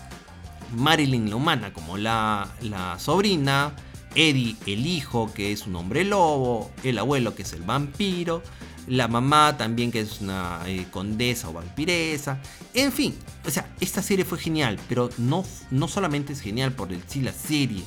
[0.76, 3.74] Marilyn la humana como la, la sobrina,
[4.16, 8.42] Eddie el hijo que es un hombre lobo, el abuelo que es el vampiro,
[8.88, 12.40] la mamá también que es una eh, condesa o vampiresa,
[12.74, 13.16] en fin,
[13.46, 17.22] o sea, esta serie fue genial, pero no, no solamente es genial por el sí
[17.22, 17.84] la serie,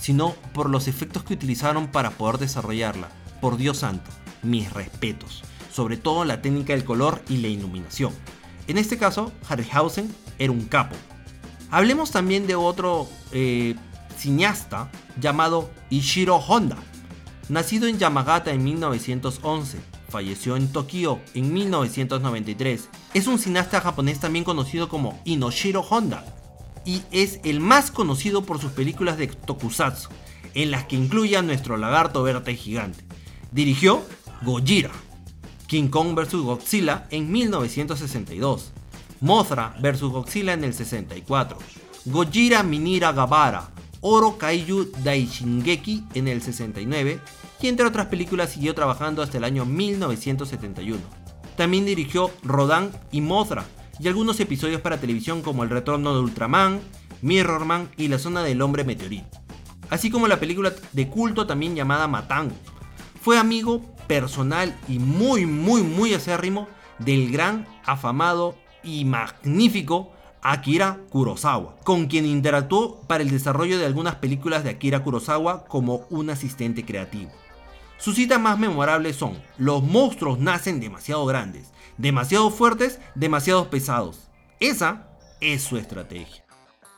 [0.00, 3.08] sino por los efectos que utilizaron para poder desarrollarla.
[3.40, 4.10] Por Dios santo,
[4.42, 8.12] mis respetos, sobre todo la técnica del color y la iluminación.
[8.66, 10.96] En este caso, Harryhausen era un capo.
[11.70, 13.74] Hablemos también de otro eh,
[14.16, 16.76] cineasta llamado Ishiro Honda.
[17.48, 19.78] Nacido en Yamagata en 1911,
[20.10, 22.88] falleció en Tokio en 1993.
[23.14, 26.24] Es un cineasta japonés también conocido como Inoshiro Honda
[26.84, 30.08] y es el más conocido por sus películas de tokusatsu,
[30.54, 33.04] en las que incluye a nuestro lagarto verde gigante.
[33.52, 34.02] Dirigió
[34.42, 34.90] Gojira,
[35.66, 36.34] King Kong vs.
[36.34, 38.72] Godzilla en 1962,
[39.20, 40.02] Mothra vs.
[40.02, 41.58] Godzilla en el 64,
[42.06, 47.20] Gojira Minira Gabara, Oro Kaiju Daishingeki en el 69
[47.62, 50.98] y entre otras películas siguió trabajando hasta el año 1971.
[51.56, 53.64] También dirigió Rodan y Mothra
[53.98, 56.80] y algunos episodios para televisión como El Retorno de Ultraman,
[57.22, 59.38] Mirrorman y La Zona del Hombre Meteorito.
[59.90, 62.54] Así como la película de culto también llamada Matango.
[63.20, 71.76] Fue amigo personal y muy muy muy acérrimo del gran, afamado y magnífico Akira Kurosawa,
[71.84, 76.84] con quien interactuó para el desarrollo de algunas películas de Akira Kurosawa como un asistente
[76.84, 77.30] creativo.
[78.00, 84.30] Sus citas más memorables son, los monstruos nacen demasiado grandes, demasiado fuertes, demasiado pesados.
[84.58, 85.06] Esa
[85.42, 86.42] es su estrategia.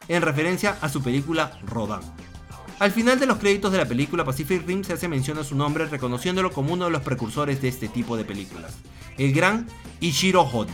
[0.07, 2.03] En referencia a su película Rodan.
[2.79, 5.57] Al final de los créditos de la película Pacific Rim se hace mención a su
[5.57, 8.75] nombre reconociéndolo como uno de los precursores de este tipo de películas,
[9.19, 9.67] el gran
[10.01, 10.73] Ishiro Honda.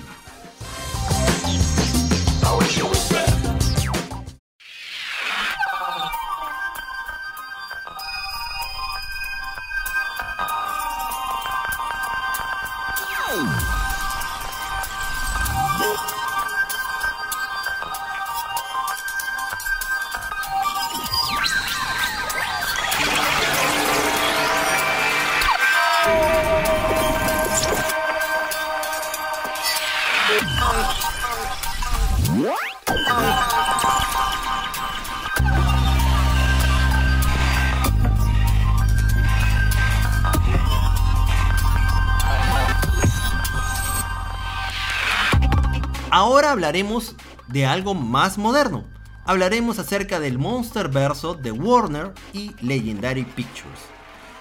[46.58, 47.14] Hablaremos
[47.46, 48.82] de algo más moderno.
[49.24, 53.78] Hablaremos acerca del Monster Verso de Warner y Legendary Pictures.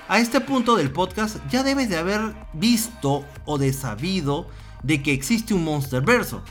[0.08, 4.48] A este punto del podcast ya debes de haber visto o de sabido
[4.82, 6.42] de que existe un Monster Verso,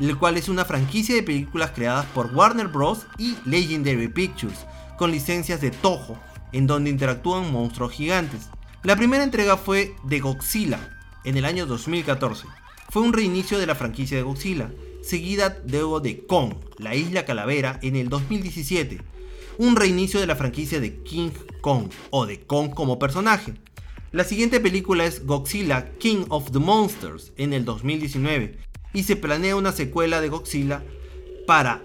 [0.00, 3.06] el cual es una franquicia de películas creadas por Warner Bros.
[3.16, 4.66] y Legendary Pictures,
[4.98, 6.18] con licencias de Toho,
[6.50, 8.48] en donde interactúan monstruos gigantes.
[8.82, 10.80] La primera entrega fue de Godzilla,
[11.22, 12.48] en el año 2014
[12.92, 14.70] fue un reinicio de la franquicia de Godzilla,
[15.02, 19.00] seguida luego de Kong, la isla calavera, en el 2017.
[19.58, 21.30] Un reinicio de la franquicia de King
[21.60, 23.54] Kong, o de Kong como personaje.
[24.12, 28.58] La siguiente película es Godzilla King of the Monsters, en el 2019,
[28.92, 30.82] y se planea una secuela de Godzilla
[31.46, 31.82] para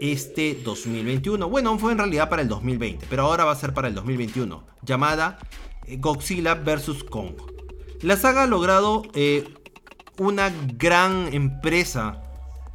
[0.00, 1.48] este 2021.
[1.48, 4.64] Bueno, fue en realidad para el 2020, pero ahora va a ser para el 2021,
[4.82, 5.38] llamada
[5.86, 7.04] eh, Godzilla vs.
[7.04, 7.32] Kong.
[8.02, 9.48] La saga ha logrado eh,
[10.18, 12.22] una gran empresa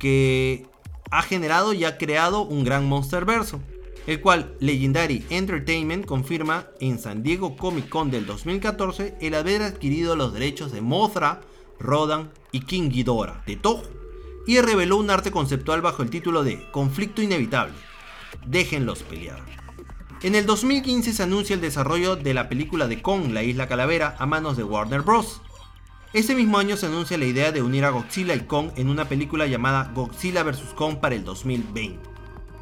[0.01, 0.65] que
[1.11, 3.61] ha generado y ha creado un gran monster verso,
[4.07, 10.15] el cual Legendary Entertainment confirma en San Diego Comic Con del 2014 el haber adquirido
[10.15, 11.41] los derechos de Mothra,
[11.77, 13.83] Rodan y King Ghidorah de Toho
[14.47, 17.75] y reveló un arte conceptual bajo el título de Conflicto Inevitable.
[18.47, 19.39] Déjenlos pelear.
[20.23, 24.15] En el 2015 se anuncia el desarrollo de la película de Kong, la isla calavera,
[24.17, 25.43] a manos de Warner Bros.
[26.13, 29.07] Ese mismo año se anuncia la idea de unir a Godzilla y Kong en una
[29.07, 30.73] película llamada Godzilla vs.
[30.75, 31.97] Kong para el 2020.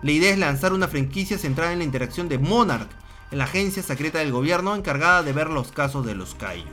[0.04, 2.92] La idea es lanzar una franquicia centrada en la interacción de Monarch,
[3.32, 6.70] la agencia secreta del gobierno encargada de ver los casos de los Kaijus.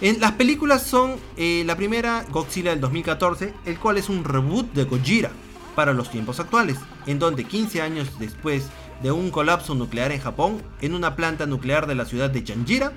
[0.00, 4.72] En, las películas son eh, la primera, Godzilla del 2014, el cual es un reboot
[4.72, 5.32] de Gojira
[5.74, 8.68] para los tiempos actuales, en donde 15 años después
[9.02, 12.92] de un colapso nuclear en Japón, en una planta nuclear de la ciudad de Chanjira,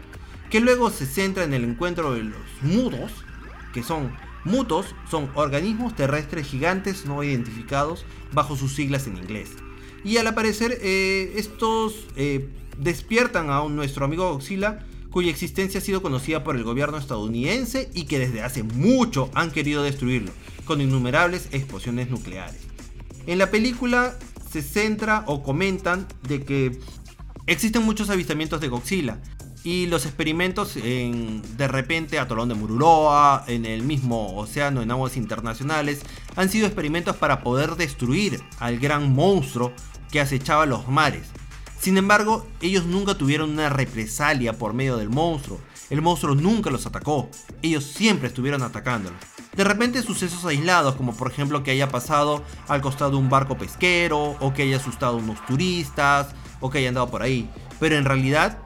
[0.49, 3.11] que luego se centra en el encuentro de los mudos,
[3.73, 4.11] que son
[4.43, 9.51] mutos, son organismos terrestres gigantes no identificados bajo sus siglas en inglés.
[10.03, 16.01] Y al aparecer eh, estos eh, despiertan a nuestro amigo Godzilla, cuya existencia ha sido
[16.01, 20.31] conocida por el gobierno estadounidense y que desde hace mucho han querido destruirlo,
[20.65, 22.61] con innumerables explosiones nucleares.
[23.27, 24.17] En la película
[24.49, 26.79] se centra o comentan de que
[27.45, 29.19] existen muchos avistamientos de Godzilla
[29.63, 35.17] y los experimentos en de repente Atolón de Mururoa, en el mismo océano en aguas
[35.17, 36.01] internacionales,
[36.35, 39.73] han sido experimentos para poder destruir al gran monstruo
[40.11, 41.27] que acechaba los mares.
[41.79, 45.59] Sin embargo, ellos nunca tuvieron una represalia por medio del monstruo.
[45.89, 47.29] El monstruo nunca los atacó,
[47.61, 49.19] ellos siempre estuvieron atacándolos.
[49.55, 53.57] De repente sucesos aislados, como por ejemplo que haya pasado al costado de un barco
[53.57, 56.27] pesquero, o que haya asustado a unos turistas,
[56.59, 57.49] o que haya andado por ahí.
[57.79, 58.59] Pero en realidad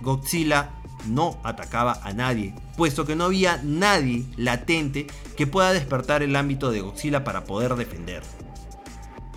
[0.00, 0.70] Godzilla
[1.08, 6.70] no atacaba a nadie, puesto que no había nadie latente que pueda despertar el ámbito
[6.70, 8.22] de Godzilla para poder defender.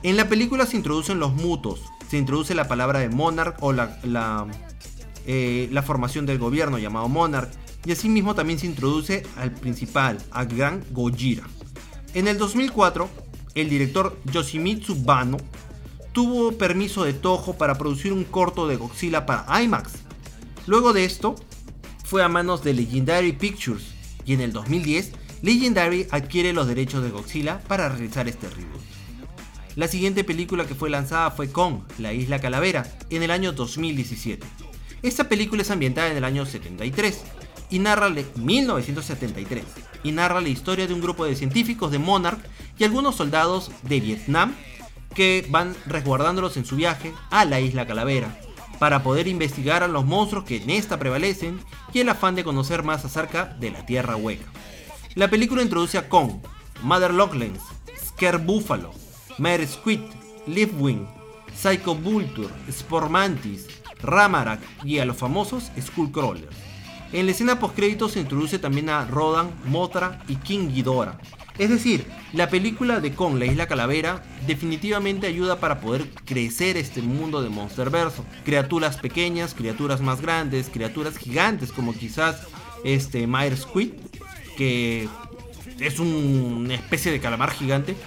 [0.02, 4.00] En la película se introducen los mutos, se introduce la palabra de Monarch o la,
[4.04, 4.48] la,
[5.26, 7.52] eh, formación del gobierno llamado Monarch,
[7.86, 11.44] y asimismo también se introduce al principal, a Gran Gojira.
[12.14, 13.10] En el 2004,
[13.56, 15.38] el director Yoshimitsu Bano
[16.12, 19.94] tuvo permiso de Toho para producir un corto de Godzilla para IMAX,
[20.70, 21.34] Luego de esto,
[22.06, 23.86] fue a manos de Legendary Pictures
[24.24, 28.80] y en el 2010, Legendary adquiere los derechos de Godzilla para realizar este reboot.
[29.76, 34.46] La siguiente película que fue lanzada fue Kong, la isla calavera, en el año 2017.
[35.02, 37.20] Esta película es ambientada en el año 73
[37.72, 39.64] y narra 1973
[40.04, 42.46] y narra la historia de un grupo de científicos de Monarch
[42.78, 44.54] y algunos soldados de Vietnam
[45.16, 48.40] que van resguardándolos en su viaje a la isla Calavera,
[48.80, 51.60] para poder investigar a los monstruos que en esta prevalecen
[51.94, 54.46] y el afán de conocer más acerca de la Tierra Hueca.
[55.16, 56.42] La película introduce a Kong,
[56.82, 57.62] Mother Locklens,
[58.08, 58.92] Scare Buffalo,
[59.38, 60.00] Mare Squid,
[60.48, 61.08] Leafwing,
[61.56, 63.68] Psycho Vulture, Spormantis,
[64.02, 66.56] Ramarak y a los famosos Skullcrawlers.
[67.12, 67.78] En la escena post
[68.10, 71.20] se introduce también a Rodan, Mothra y King Ghidorah,
[71.60, 77.02] es decir, la película de Kong, la isla calavera, definitivamente ayuda para poder crecer este
[77.02, 78.26] mundo de Monsterverso.
[78.46, 82.48] Criaturas pequeñas, criaturas más grandes, criaturas gigantes como quizás
[82.86, 83.90] este Myers Squid,
[84.56, 85.10] que
[85.80, 87.98] es una especie de calamar gigante,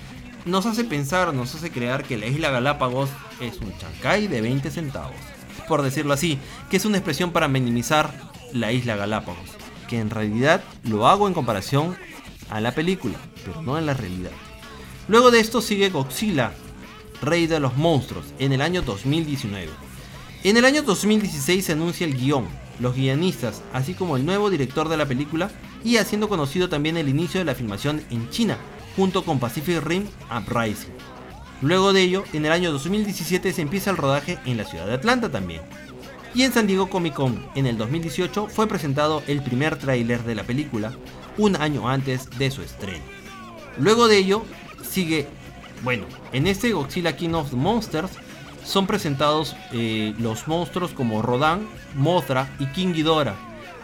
[0.47, 4.71] nos hace pensar, nos hace crear que la isla Galápagos es un chancay de 20
[4.71, 5.17] centavos.
[5.69, 6.39] Por decirlo así,
[6.71, 8.13] que es una expresión para minimizar
[8.53, 9.51] la isla Galápagos,
[9.89, 11.97] que en realidad lo hago en comparación
[12.53, 14.31] a la película, pero no en la realidad.
[15.09, 16.53] Luego de esto sigue Godzilla,
[17.23, 19.71] Rey de los Monstruos, en el año 2019.
[20.45, 22.47] En el año 2016 se anuncia el guion,
[22.79, 25.51] los guionistas, así como el nuevo director de la película
[25.83, 28.59] y haciendo conocido también el inicio de la filmación en China,
[28.97, 30.93] junto con Pacific Rim Uprising.
[31.63, 34.95] Luego de ello, en el año 2017 se empieza el rodaje en la ciudad de
[34.95, 35.63] Atlanta también.
[36.35, 40.35] Y en San Diego Comic Con, en el 2018, fue presentado el primer tráiler de
[40.35, 40.93] la película,
[41.39, 43.05] un año antes de su estreno.
[43.79, 44.45] Luego de ello,
[44.83, 45.27] sigue,
[45.83, 48.13] bueno, en este Godzilla King of Monsters
[48.65, 53.37] son presentados eh, los monstruos como Rodan, Mothra y King Ghidorah,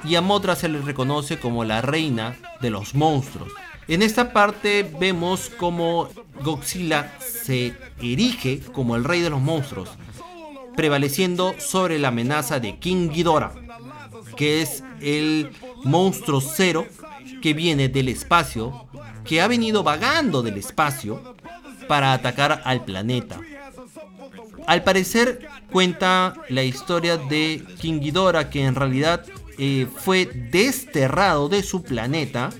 [0.05, 3.51] y a Mothra se le reconoce como la reina de los monstruos.
[3.88, 6.09] En esta parte vemos como
[6.42, 9.90] Godzilla se erige como el rey de los monstruos,
[10.76, 13.55] prevaleciendo sobre la amenaza de King Ghidorah,
[14.36, 15.51] que es el
[15.84, 16.86] monstruo cero
[17.41, 18.86] que viene del espacio,
[19.24, 21.36] que ha venido vagando del espacio
[21.86, 23.41] para atacar al planeta.
[24.66, 28.01] Al parecer cuenta la historia de King
[28.51, 29.24] que en realidad
[29.57, 32.51] eh, fue desterrado de su planeta,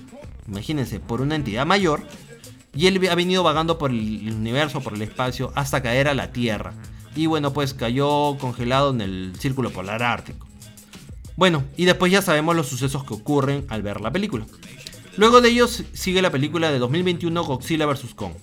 [0.47, 2.03] imagínense, por una entidad mayor,
[2.73, 6.31] y él ha venido vagando por el universo, por el espacio, hasta caer a la
[6.31, 6.73] Tierra.
[7.15, 10.48] Y bueno, pues cayó congelado en el círculo polar ártico.
[11.39, 14.45] Bueno, y después ya sabemos los sucesos que ocurren al ver la película.
[15.15, 18.13] Luego de ellos sigue la película de 2021 Godzilla vs.
[18.13, 18.33] Kong.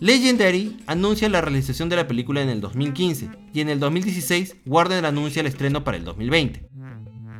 [0.00, 5.06] Legendary anuncia la realización de la película en el 2015 y en el 2016 Warner
[5.06, 6.68] anuncia el estreno para el 2020.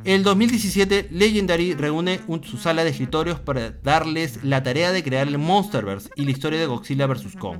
[0.03, 5.27] En el 2017 Legendary reúne su sala de escritorios para darles la tarea de crear
[5.27, 7.35] el Monsterverse y la historia de Godzilla vs.
[7.37, 7.59] Kong.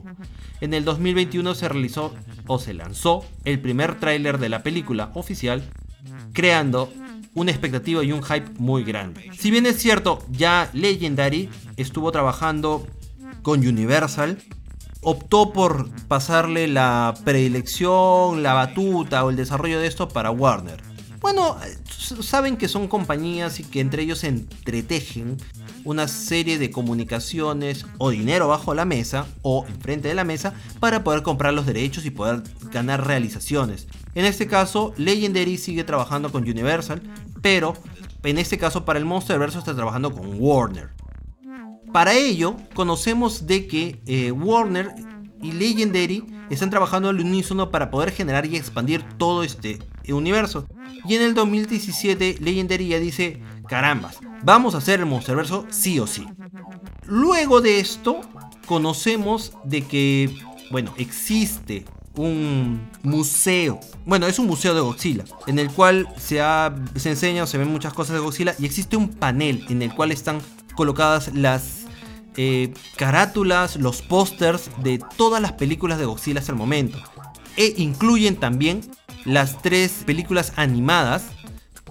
[0.60, 2.16] En el 2021 se realizó
[2.48, 5.62] o se lanzó el primer tráiler de la película oficial,
[6.34, 6.92] creando
[7.38, 9.30] una expectativa y un hype muy grande.
[9.38, 12.88] Si bien es cierto, ya Legendary estuvo trabajando
[13.44, 14.40] con Universal,
[15.02, 20.82] optó por pasarle la predilección, la batuta o el desarrollo de esto para Warner.
[21.22, 21.58] Bueno,
[22.22, 25.38] saben que son compañías y que entre ellos entretejen
[25.84, 31.04] una serie de comunicaciones o dinero bajo la mesa o enfrente de la mesa para
[31.04, 33.88] poder comprar los derechos y poder ganar realizaciones.
[34.14, 37.02] En este caso, Legendary sigue trabajando con Universal,
[37.48, 37.74] pero
[38.24, 40.90] en este caso para el Monsterverse está trabajando con Warner.
[41.94, 44.94] Para ello, conocemos de que eh, Warner
[45.42, 49.80] y Legendary están trabajando al unísono para poder generar y expandir todo este
[50.10, 50.68] universo.
[51.06, 56.06] Y en el 2017 Legendary ya dice, carambas, vamos a hacer el Monsterverso sí o
[56.06, 56.28] sí.
[57.06, 58.20] Luego de esto,
[58.66, 60.38] conocemos de que,
[60.70, 61.86] bueno, existe
[62.18, 63.80] un museo.
[64.06, 66.42] Bueno, es un museo de Godzilla, en el cual se,
[66.96, 69.94] se enseña o se ven muchas cosas de Godzilla y existe un panel en el
[69.94, 70.40] cual están
[70.76, 71.86] colocadas las
[72.36, 77.00] eh, carátulas, los pósters de todas las películas de Godzilla hasta el momento.
[77.56, 78.82] E incluyen también
[79.26, 81.24] las tres películas animadas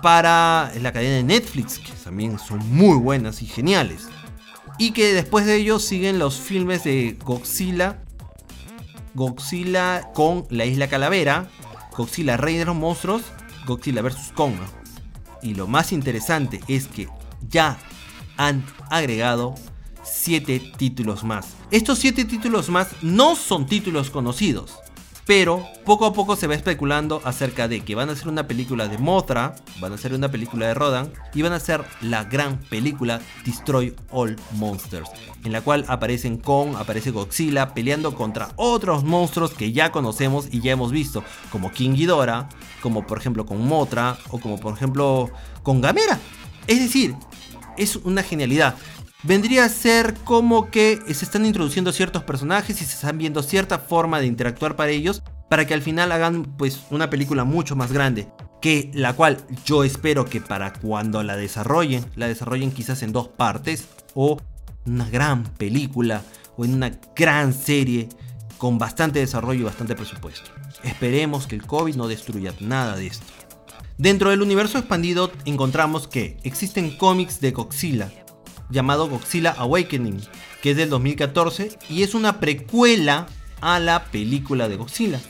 [0.03, 4.09] para la cadena de Netflix, que también son muy buenas y geniales.
[4.79, 8.05] Y que después de ellos siguen los filmes de Godzilla,
[9.17, 11.49] Godzilla con la Isla Calavera,
[11.97, 13.23] Godzilla Rey de los Monstruos,
[13.67, 14.33] Godzilla vs.
[14.35, 14.55] Kong.
[15.43, 17.09] Y lo más interesante es que
[17.49, 17.79] ya
[18.37, 19.55] han agregado
[20.05, 21.55] 7 títulos más.
[21.71, 24.75] Estos 7 títulos más no son títulos conocidos,
[25.27, 28.87] pero poco a poco se va especulando acerca de que van a ser una película
[28.87, 32.59] de Mothra, van a ser una película de Rodan y van a ser la gran
[32.59, 35.11] película Destroy All Monsters,
[35.45, 40.61] en la cual aparecen Kong, aparece Godzilla peleando contra otros monstruos que ya conocemos y
[40.61, 42.49] ya hemos visto, como King Ghidorah,
[42.81, 45.29] como por ejemplo con Mothra o como por ejemplo
[45.65, 46.21] con Gamera.
[46.69, 47.17] Es decir,
[47.77, 48.77] es una genialidad.
[49.23, 53.79] Vendría a ser como que se están introduciendo ciertos personajes y se están viendo cierta
[53.79, 57.93] forma de interactuar para ellos para que al final hagan pues una película mucho más
[57.93, 58.29] grande.
[58.61, 63.29] Que la cual yo espero que para cuando la desarrollen, la desarrollen quizás en dos
[63.29, 64.39] partes o
[64.85, 66.23] una gran película
[66.57, 68.09] o en una gran serie
[68.59, 70.51] con bastante desarrollo y bastante presupuesto.
[70.83, 73.27] Esperemos que el COVID no destruya nada de esto.
[73.99, 78.11] Dentro del universo expandido encontramos que existen cómics de Godzilla,
[78.71, 80.21] llamado Godzilla Awakening,
[80.63, 83.27] que es del 2014 y es una precuela
[83.61, 85.21] a la película de Godzilla.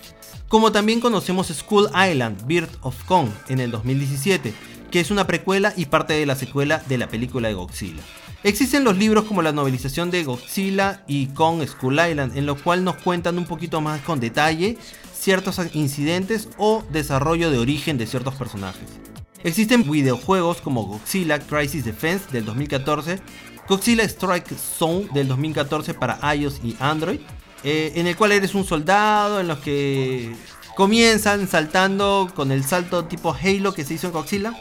[0.48, 4.54] Como también conocemos Skull Island, Bird of Kong, en el 2017,
[4.90, 8.02] que es una precuela y parte de la secuela de la película de Godzilla.
[8.44, 12.84] Existen los libros como la novelización de Godzilla y Kong Skull Island, en los cuales
[12.84, 14.78] nos cuentan un poquito más con detalle
[15.18, 19.05] ciertos incidentes o desarrollo de origen de ciertos personajes.
[19.44, 23.20] Existen videojuegos como Godzilla Crisis Defense del 2014,
[23.68, 27.20] Godzilla Strike Zone del 2014 para iOS y Android,
[27.62, 30.34] eh, en el cual eres un soldado en los que
[30.74, 34.52] comienzan saltando con el salto tipo Halo que se hizo en Godzilla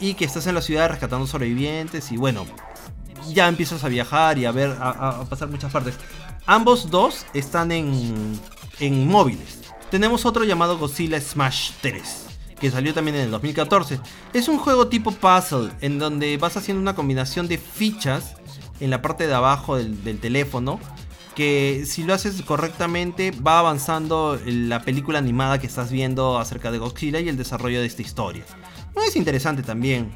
[0.00, 2.46] y que estás en la ciudad rescatando sobrevivientes y bueno,
[3.32, 5.94] ya empiezas a viajar y a ver, a, pasar muchas partes.
[6.46, 8.40] Ambos dos están en,
[8.80, 9.60] en móviles.
[9.90, 12.23] Tenemos otro llamado Godzilla Smash 3
[12.64, 14.00] que salió también en el 2014.
[14.32, 18.36] Es un juego tipo puzzle en donde vas haciendo una combinación de fichas
[18.80, 20.80] en la parte de abajo del, teléfono
[21.34, 26.78] que si lo haces correctamente va avanzando la película animada que estás viendo acerca de
[26.78, 28.46] Godzilla y el desarrollo de esta historia.
[28.96, 30.14] No es interesante también.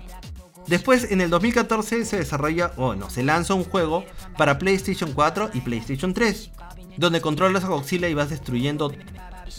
[0.68, 4.06] Después en el 2014 se desarrolla, o no, se lanza un juego
[4.38, 6.50] para PlayStation 4 y PlayStation 3,
[6.96, 8.90] donde controlas a Godzilla y vas destruyendo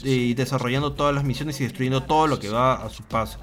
[0.04, 3.40] y desarrollando todas las misiones y destruyendo todo lo que va a su paso.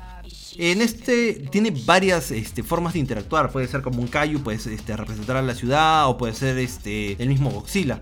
[0.59, 3.53] En este tiene varias este, formas de interactuar.
[3.53, 7.21] Puede ser como un Kaiju, puedes este, representar a la ciudad o puede ser este,
[7.23, 8.01] el mismo Godzilla.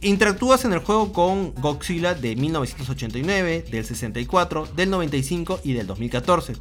[0.00, 6.54] Interactúas en el juego con Godzilla de 1989, del 64, del 95 y del 2014.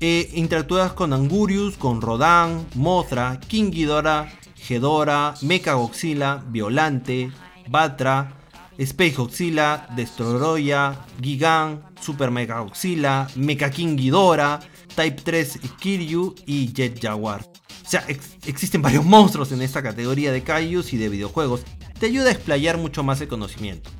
[0.00, 4.32] Eh, interactúas con Angurius, con Rodan, Mothra, King Ghidorah,
[4.66, 7.30] Ghidorah, Mecha Godzilla, Violante,
[7.68, 8.41] Batra,
[8.78, 14.60] Space Godzilla, Destroroya, Gigan, Super Mega Godzilla, Mecha King Ghidorah,
[14.94, 17.44] Type 3 Kiryu y Jet Jaguar.
[17.84, 18.04] O sea,
[18.46, 21.62] existen varios monstruos en esta categoría de Kaijus y de videojuegos.
[21.98, 23.90] Te ayuda a explayar mucho más el conocimiento.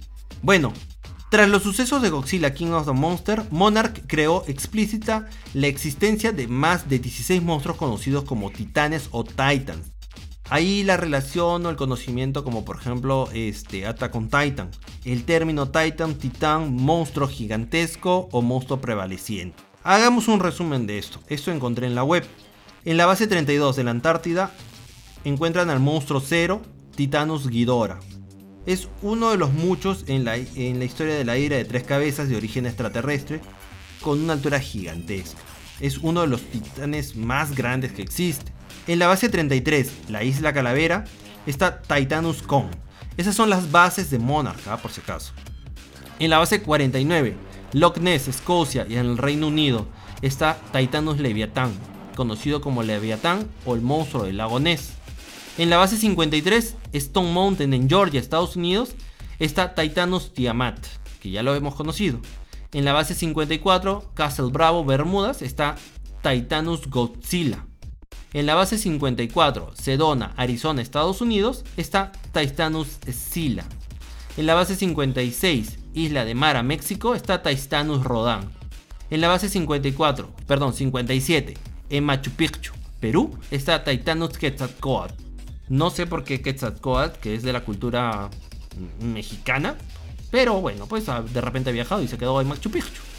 [0.43, 0.73] Bueno,
[1.33, 6.47] tras los sucesos de Godzilla King of the Monster, Monarch creó explícita la existencia de
[6.47, 9.92] más de 16 monstruos conocidos como titanes o titans,
[10.53, 14.71] Ahí la relación o el conocimiento como por ejemplo este, Attack on Titan.
[15.03, 19.57] El término Titan, titán, monstruo gigantesco o monstruo prevaleciente.
[19.83, 21.21] Hagamos un resumen de esto.
[21.29, 22.27] Esto encontré en la web.
[22.85, 24.51] En la base 32 de la Antártida
[25.25, 26.61] encuentran al monstruo cero,
[26.97, 28.01] Titanus Ghidorah.
[28.67, 31.85] Es uno de los muchos en la, en la historia de la ira de tres
[31.85, 33.41] cabezas de origen extraterrestre
[34.03, 35.41] con una altura gigantesca.
[35.81, 38.53] Es uno de los titanes más grandes que existe.
[38.89, 41.05] En la base 33, la isla Calavera,
[41.47, 42.67] está Titanus Kong.
[43.17, 44.77] Esas son las bases de Monarch, ¿ah?
[44.77, 45.33] por si acaso.
[46.19, 47.37] En la base 49,
[47.75, 49.87] Loch Ness, Escocia y en el Reino Unido,
[50.21, 51.73] está Titanus Leviathan,
[52.17, 54.95] conocido como Leviathan o el monstruo del lago Ness.
[55.59, 58.97] En la base 53, Stone Mountain en Georgia, Estados Unidos,
[59.39, 60.79] está Titanus Tiamat,
[61.21, 62.21] que ya lo hemos conocido.
[62.73, 65.77] En la base 54, Castle Bravo, Bermudas, está
[66.23, 67.67] Titanus Godzilla.
[68.35, 73.65] En la base 54, Sedona, Arizona, Estados Unidos, está Titanus Scylla.
[74.39, 78.51] En la base 56, Isla de Mara, México, está Titanus Rodan.
[79.11, 81.55] En la base 54, perdón, 57,
[81.91, 85.15] en Machu Picchu, Perú, está Titanus Quetzalcoatl.
[85.69, 88.31] No sé por qué Quetzalcoatl, que es de la cultura
[89.01, 89.77] mexicana,
[90.31, 93.12] pero bueno, pues ah, de repente ha viajado y se quedó en Machu Picchu.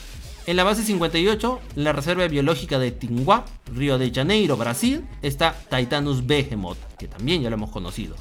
[0.46, 6.28] En la base 58, la Reserva Biológica de Tinguá, Río de Janeiro, Brasil, está Titanus
[6.28, 8.18] Behemoth, que también ya lo hemos conocido.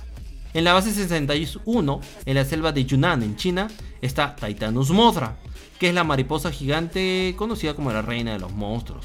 [0.54, 3.66] En la base 61, en la selva de Yunnan, en China,
[4.00, 5.36] está Titanus Mothra,
[5.80, 9.04] que es la mariposa gigante conocida como la reina de los monstruos.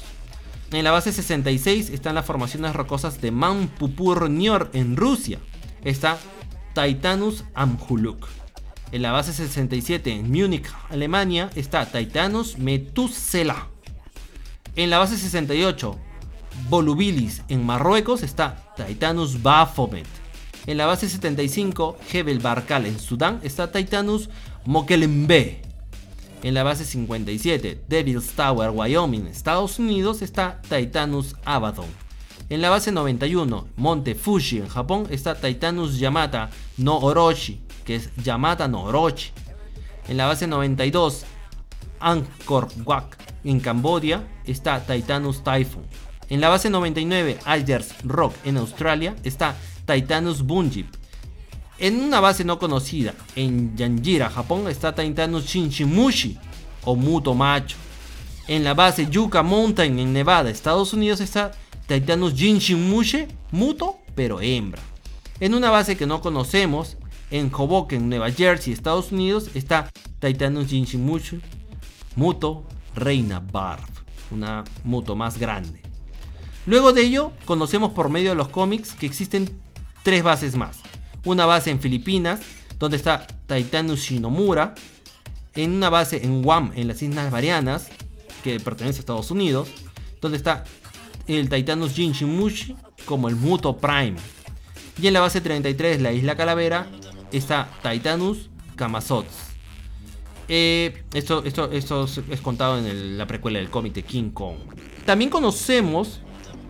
[0.70, 5.40] En la base 66 están las formaciones rocosas de Mount Pupur-Nior en Rusia.
[5.82, 6.18] Está
[6.72, 8.28] Titanus Amhuluk.
[8.90, 13.68] En la base 67 en Múnich, Alemania, está Titanus Metusela.
[14.76, 15.98] En la base 68,
[16.70, 20.06] Volubilis, en Marruecos, está Titanus Baphomet.
[20.66, 24.30] En la base 75, Hebel Barkal, en Sudán, está Titanus
[24.64, 25.60] Mokelembe.
[26.42, 31.88] En la base 57, Devil's Tower, Wyoming, Estados Unidos, está Titanus Abaddon.
[32.48, 38.10] En la base 91, Monte Fuji, en Japón, está Titanus Yamata no Orochi que es
[38.22, 38.86] Yamata no.
[40.08, 41.24] En la base 92,
[42.00, 43.14] Angkor Wat,
[43.44, 45.86] en Cambodia, está Titanus Typhoon.
[46.28, 50.94] En la base 99, Alders Rock, en Australia, está Titanus Bunjip.
[51.78, 56.38] En una base no conocida, en Yanjira, Japón, está Titanus Shinshimushi
[56.84, 57.78] o Muto Macho.
[58.48, 61.52] En la base Yucca Mountain, en Nevada, Estados Unidos, está
[61.86, 64.82] Titanus Jinshimushi Muto, pero hembra.
[65.40, 66.97] En una base que no conocemos,
[67.30, 71.40] en Hoboken, Nueva Jersey, Estados Unidos, está Titanus Jinshimushu
[72.16, 72.64] Muto
[72.94, 73.86] Reina Barb,
[74.30, 75.80] una Muto más grande.
[76.66, 79.48] Luego de ello, conocemos por medio de los cómics que existen
[80.02, 80.80] tres bases más.
[81.24, 82.40] Una base en Filipinas,
[82.78, 84.74] donde está Titanus Shinomura.
[85.54, 87.88] En una base en Guam, en las Islas Marianas,
[88.44, 89.68] que pertenece a Estados Unidos,
[90.20, 90.64] donde está
[91.26, 92.76] el Titanus Jinshimushi
[93.06, 94.16] como el Muto Prime.
[95.00, 96.86] Y en la base 33, la Isla Calavera,
[97.32, 99.48] está Titanus Kamazots.
[100.48, 104.56] Eh, esto, esto, esto, es contado en la precuela del cómic de King Kong.
[105.04, 106.20] También conocemos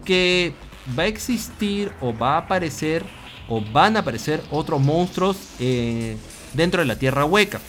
[0.04, 0.52] que
[0.98, 3.04] va a existir o va a aparecer
[3.48, 6.16] o van a aparecer otros monstruos eh,
[6.54, 7.60] dentro de la Tierra Hueca.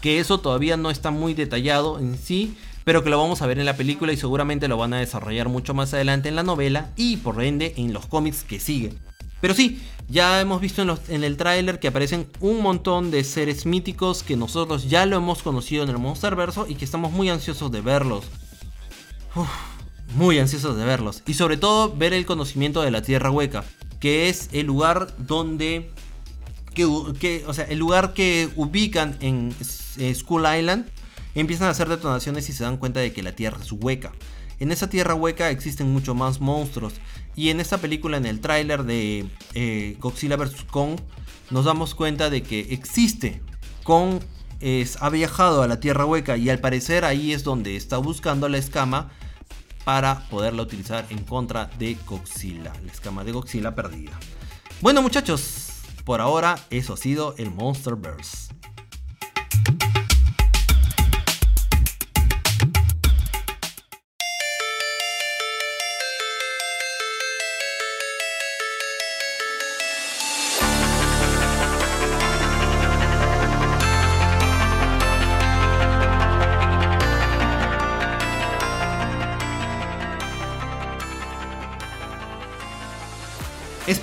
[0.00, 3.58] Que eso todavía no está muy detallado en sí, pero que lo vamos a ver
[3.58, 6.90] en la película y seguramente lo van a desarrollar mucho más adelante en la novela
[6.96, 8.98] y por ende en los cómics que siguen.
[9.40, 14.22] Pero sí, ya hemos visto en, el tráiler que aparecen un montón de seres míticos
[14.22, 17.80] que nosotros ya lo hemos conocido en el Monsterverso y que estamos muy ansiosos de
[17.80, 18.24] verlos.
[20.14, 21.22] muy ansiosos de verlos.
[21.26, 23.64] Y sobre todo ver el conocimiento de la Tierra Hueca,
[24.00, 25.90] que es el lugar donde...
[26.74, 29.54] Que, o sea, el lugar que ubican en
[30.14, 30.86] School Island,
[31.34, 34.12] empiezan a hacer detonaciones y se dan cuenta de que la Tierra es hueca.
[34.60, 36.92] En esa Tierra hueca existen mucho más monstruos
[37.34, 40.64] y en esta película, en el tráiler de eh, Godzilla vs.
[40.70, 41.00] Kong,
[41.50, 43.40] nos damos cuenta de que existe.
[43.84, 44.20] Kong
[45.00, 48.58] ha viajado a la Tierra Hueca y al parecer ahí es donde está buscando la
[48.58, 49.10] escama
[49.84, 52.74] para poderla utilizar en contra de Godzilla.
[52.84, 54.12] La escama de Godzilla perdida.
[54.82, 55.68] Bueno muchachos,
[56.04, 58.59] por ahora eso ha sido el Monsterverse.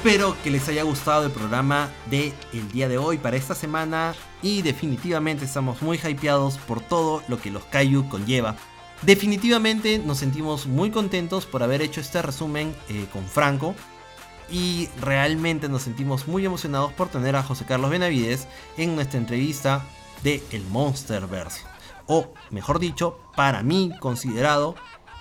[0.08, 4.16] Espero que les haya gustado el programa de el día de hoy para esta semana
[4.42, 8.56] y definitivamente estamos muy hypeados por todo lo que los Kaiju conlleva.
[9.02, 13.76] Definitivamente nos sentimos muy contentos por haber hecho este resumen eh, con Franco
[14.50, 18.48] y realmente nos sentimos muy emocionados por tener a José Carlos Benavides
[18.78, 19.86] en nuestra entrevista
[20.24, 21.64] de El Monsterverse
[22.06, 24.76] o mejor dicho, para mí considerado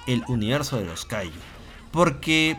[0.07, 1.41] el universo de los Kaiju.
[1.91, 2.57] Porque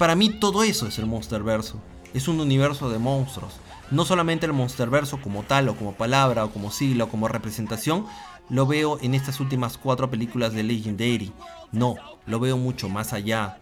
[0.00, 1.78] para mí todo eso es el Monsterverso.
[2.14, 3.52] Es un universo de monstruos.
[3.90, 8.06] No solamente el Monsterverso como tal, o como palabra, o como sigla, o como representación,
[8.48, 11.34] lo veo en estas últimas cuatro películas de Legendary.
[11.70, 13.58] No, lo veo mucho más allá.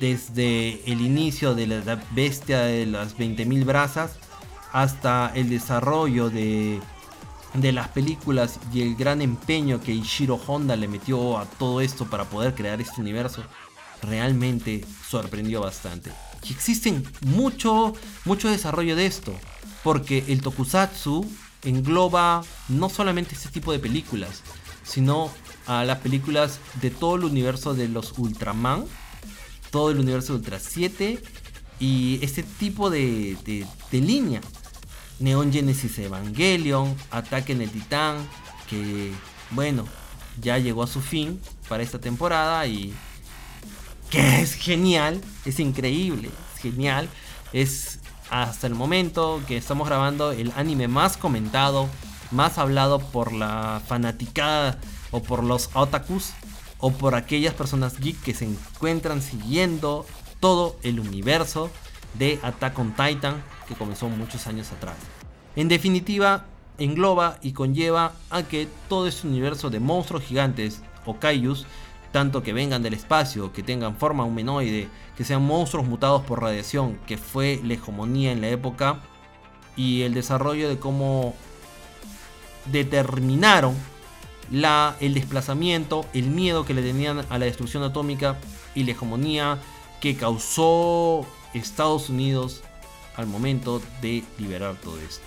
[0.00, 4.16] Desde el inicio de la bestia de las 20.000 brasas
[4.72, 6.80] hasta el desarrollo de,
[7.54, 12.10] de las películas y el gran empeño que Ishiro Honda le metió a todo esto
[12.10, 13.44] para poder crear este universo,
[14.02, 16.12] realmente sorprendió bastante.
[16.48, 17.94] Y existen mucho,
[18.24, 19.32] mucho desarrollo de esto,
[19.82, 21.26] porque el tokusatsu
[21.62, 24.42] engloba no solamente este tipo de películas,
[24.82, 25.30] sino
[25.66, 28.84] a las películas de todo el universo de los Ultraman,
[29.70, 31.22] todo el universo de Ultra 7
[31.78, 34.40] y este tipo de, de, línea.
[35.20, 38.16] Neon Genesis Evangelion, Ataque en el Titán,
[38.68, 39.12] que
[39.50, 39.86] bueno,
[40.40, 42.92] ya llegó a su fin para esta temporada y
[44.12, 47.08] que es genial, es increíble, es genial,
[47.54, 47.98] es
[48.28, 51.88] hasta el momento que estamos grabando el anime más comentado,
[52.30, 54.78] más hablado por la fanaticada
[55.12, 56.34] o por los otakus
[56.78, 60.04] o por aquellas personas geek que se encuentran siguiendo
[60.40, 61.70] todo el universo
[62.18, 64.96] de Attack on Titan que comenzó muchos años atrás.
[65.56, 66.44] En definitiva,
[66.76, 71.66] engloba y conlleva a que todo este universo de monstruos gigantes o kaijus,
[72.12, 76.98] tanto que vengan del espacio, que tengan forma humanoide, que sean monstruos mutados por radiación,
[77.06, 79.00] que fue la hegemonía en la época,
[79.76, 81.34] y el desarrollo de cómo
[82.66, 83.74] determinaron
[84.50, 88.38] la, el desplazamiento, el miedo que le tenían a la destrucción atómica
[88.74, 89.58] y la hegemonía
[90.00, 92.62] que causó Estados Unidos
[93.16, 95.24] al momento de liberar todo esto.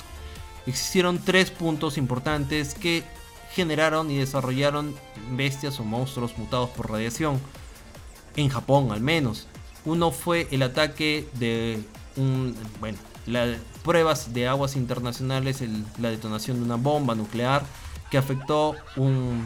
[0.68, 3.04] Existieron tres puntos importantes que
[3.56, 4.94] generaron y desarrollaron
[5.32, 7.40] bestias o monstruos mutados por radiación,
[8.36, 9.48] en Japón al menos.
[9.86, 11.80] Uno fue el ataque de
[12.18, 15.64] un, bueno, las pruebas de aguas internacionales,
[16.00, 17.64] la detonación de una bomba nuclear
[18.12, 19.46] que afectó un,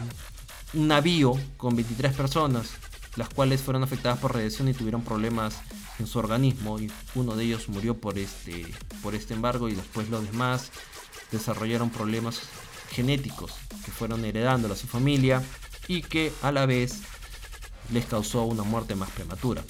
[0.72, 2.70] navío con 23 personas,
[3.16, 5.60] las cuales fueron afectadas por radiación y tuvieron problemas
[5.98, 8.66] en su organismo y uno de ellos murió por este,
[9.02, 10.70] por este embargo y después los demás
[11.30, 12.40] desarrollaron problemas
[12.90, 13.52] genéticos
[13.84, 15.42] que fueron heredando a su familia
[15.88, 17.00] y que a la vez
[17.92, 19.62] les causó una muerte más prematura.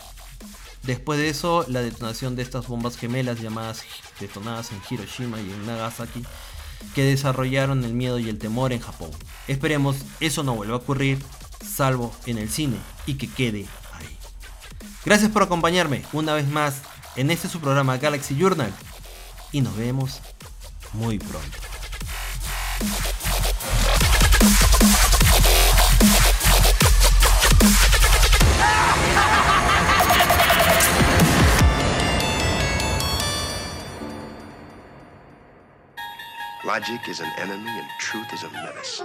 [0.83, 3.85] Después de eso, la detonación de estas bombas gemelas llamadas
[4.19, 6.25] detonadas en Hiroshima y en Nagasaki,
[6.95, 9.11] que desarrollaron el miedo y el temor en Japón.
[9.47, 11.23] Esperemos eso no vuelva a ocurrir,
[11.65, 14.17] salvo en el cine, y que quede ahí.
[15.05, 16.77] Gracias por acompañarme una vez más
[17.17, 18.73] en este su programa Galaxy Journal,
[19.53, 20.21] y nos vemos
[20.95, 21.59] muy pronto.
[36.73, 39.03] Logic is an enemy and truth is a menace.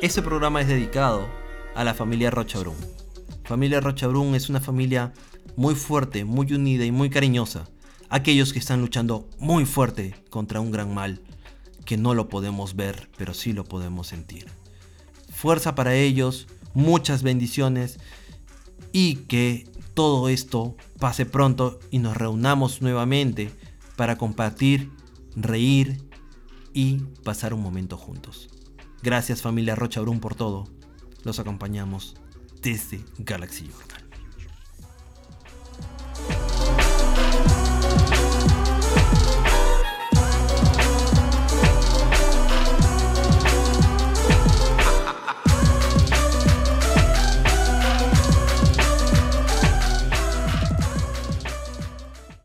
[0.00, 1.28] Este programa es dedicado
[1.74, 2.76] a la familia Rochabrún.
[3.44, 5.12] Familia Rochabrún es una familia
[5.56, 7.68] muy fuerte, muy unida y muy cariñosa.
[8.08, 11.20] Aquellos que están luchando muy fuerte contra un gran mal
[11.84, 14.46] que no lo podemos ver, pero sí lo podemos sentir.
[15.30, 16.46] Fuerza para ellos,
[16.78, 17.98] muchas bendiciones
[18.92, 23.50] y que todo esto pase pronto y nos reunamos nuevamente
[23.96, 24.88] para compartir,
[25.34, 26.00] reír
[26.72, 28.48] y pasar un momento juntos.
[29.02, 30.68] Gracias familia Rocha Brun por todo.
[31.24, 32.14] Los acompañamos
[32.62, 33.87] desde Galaxy York.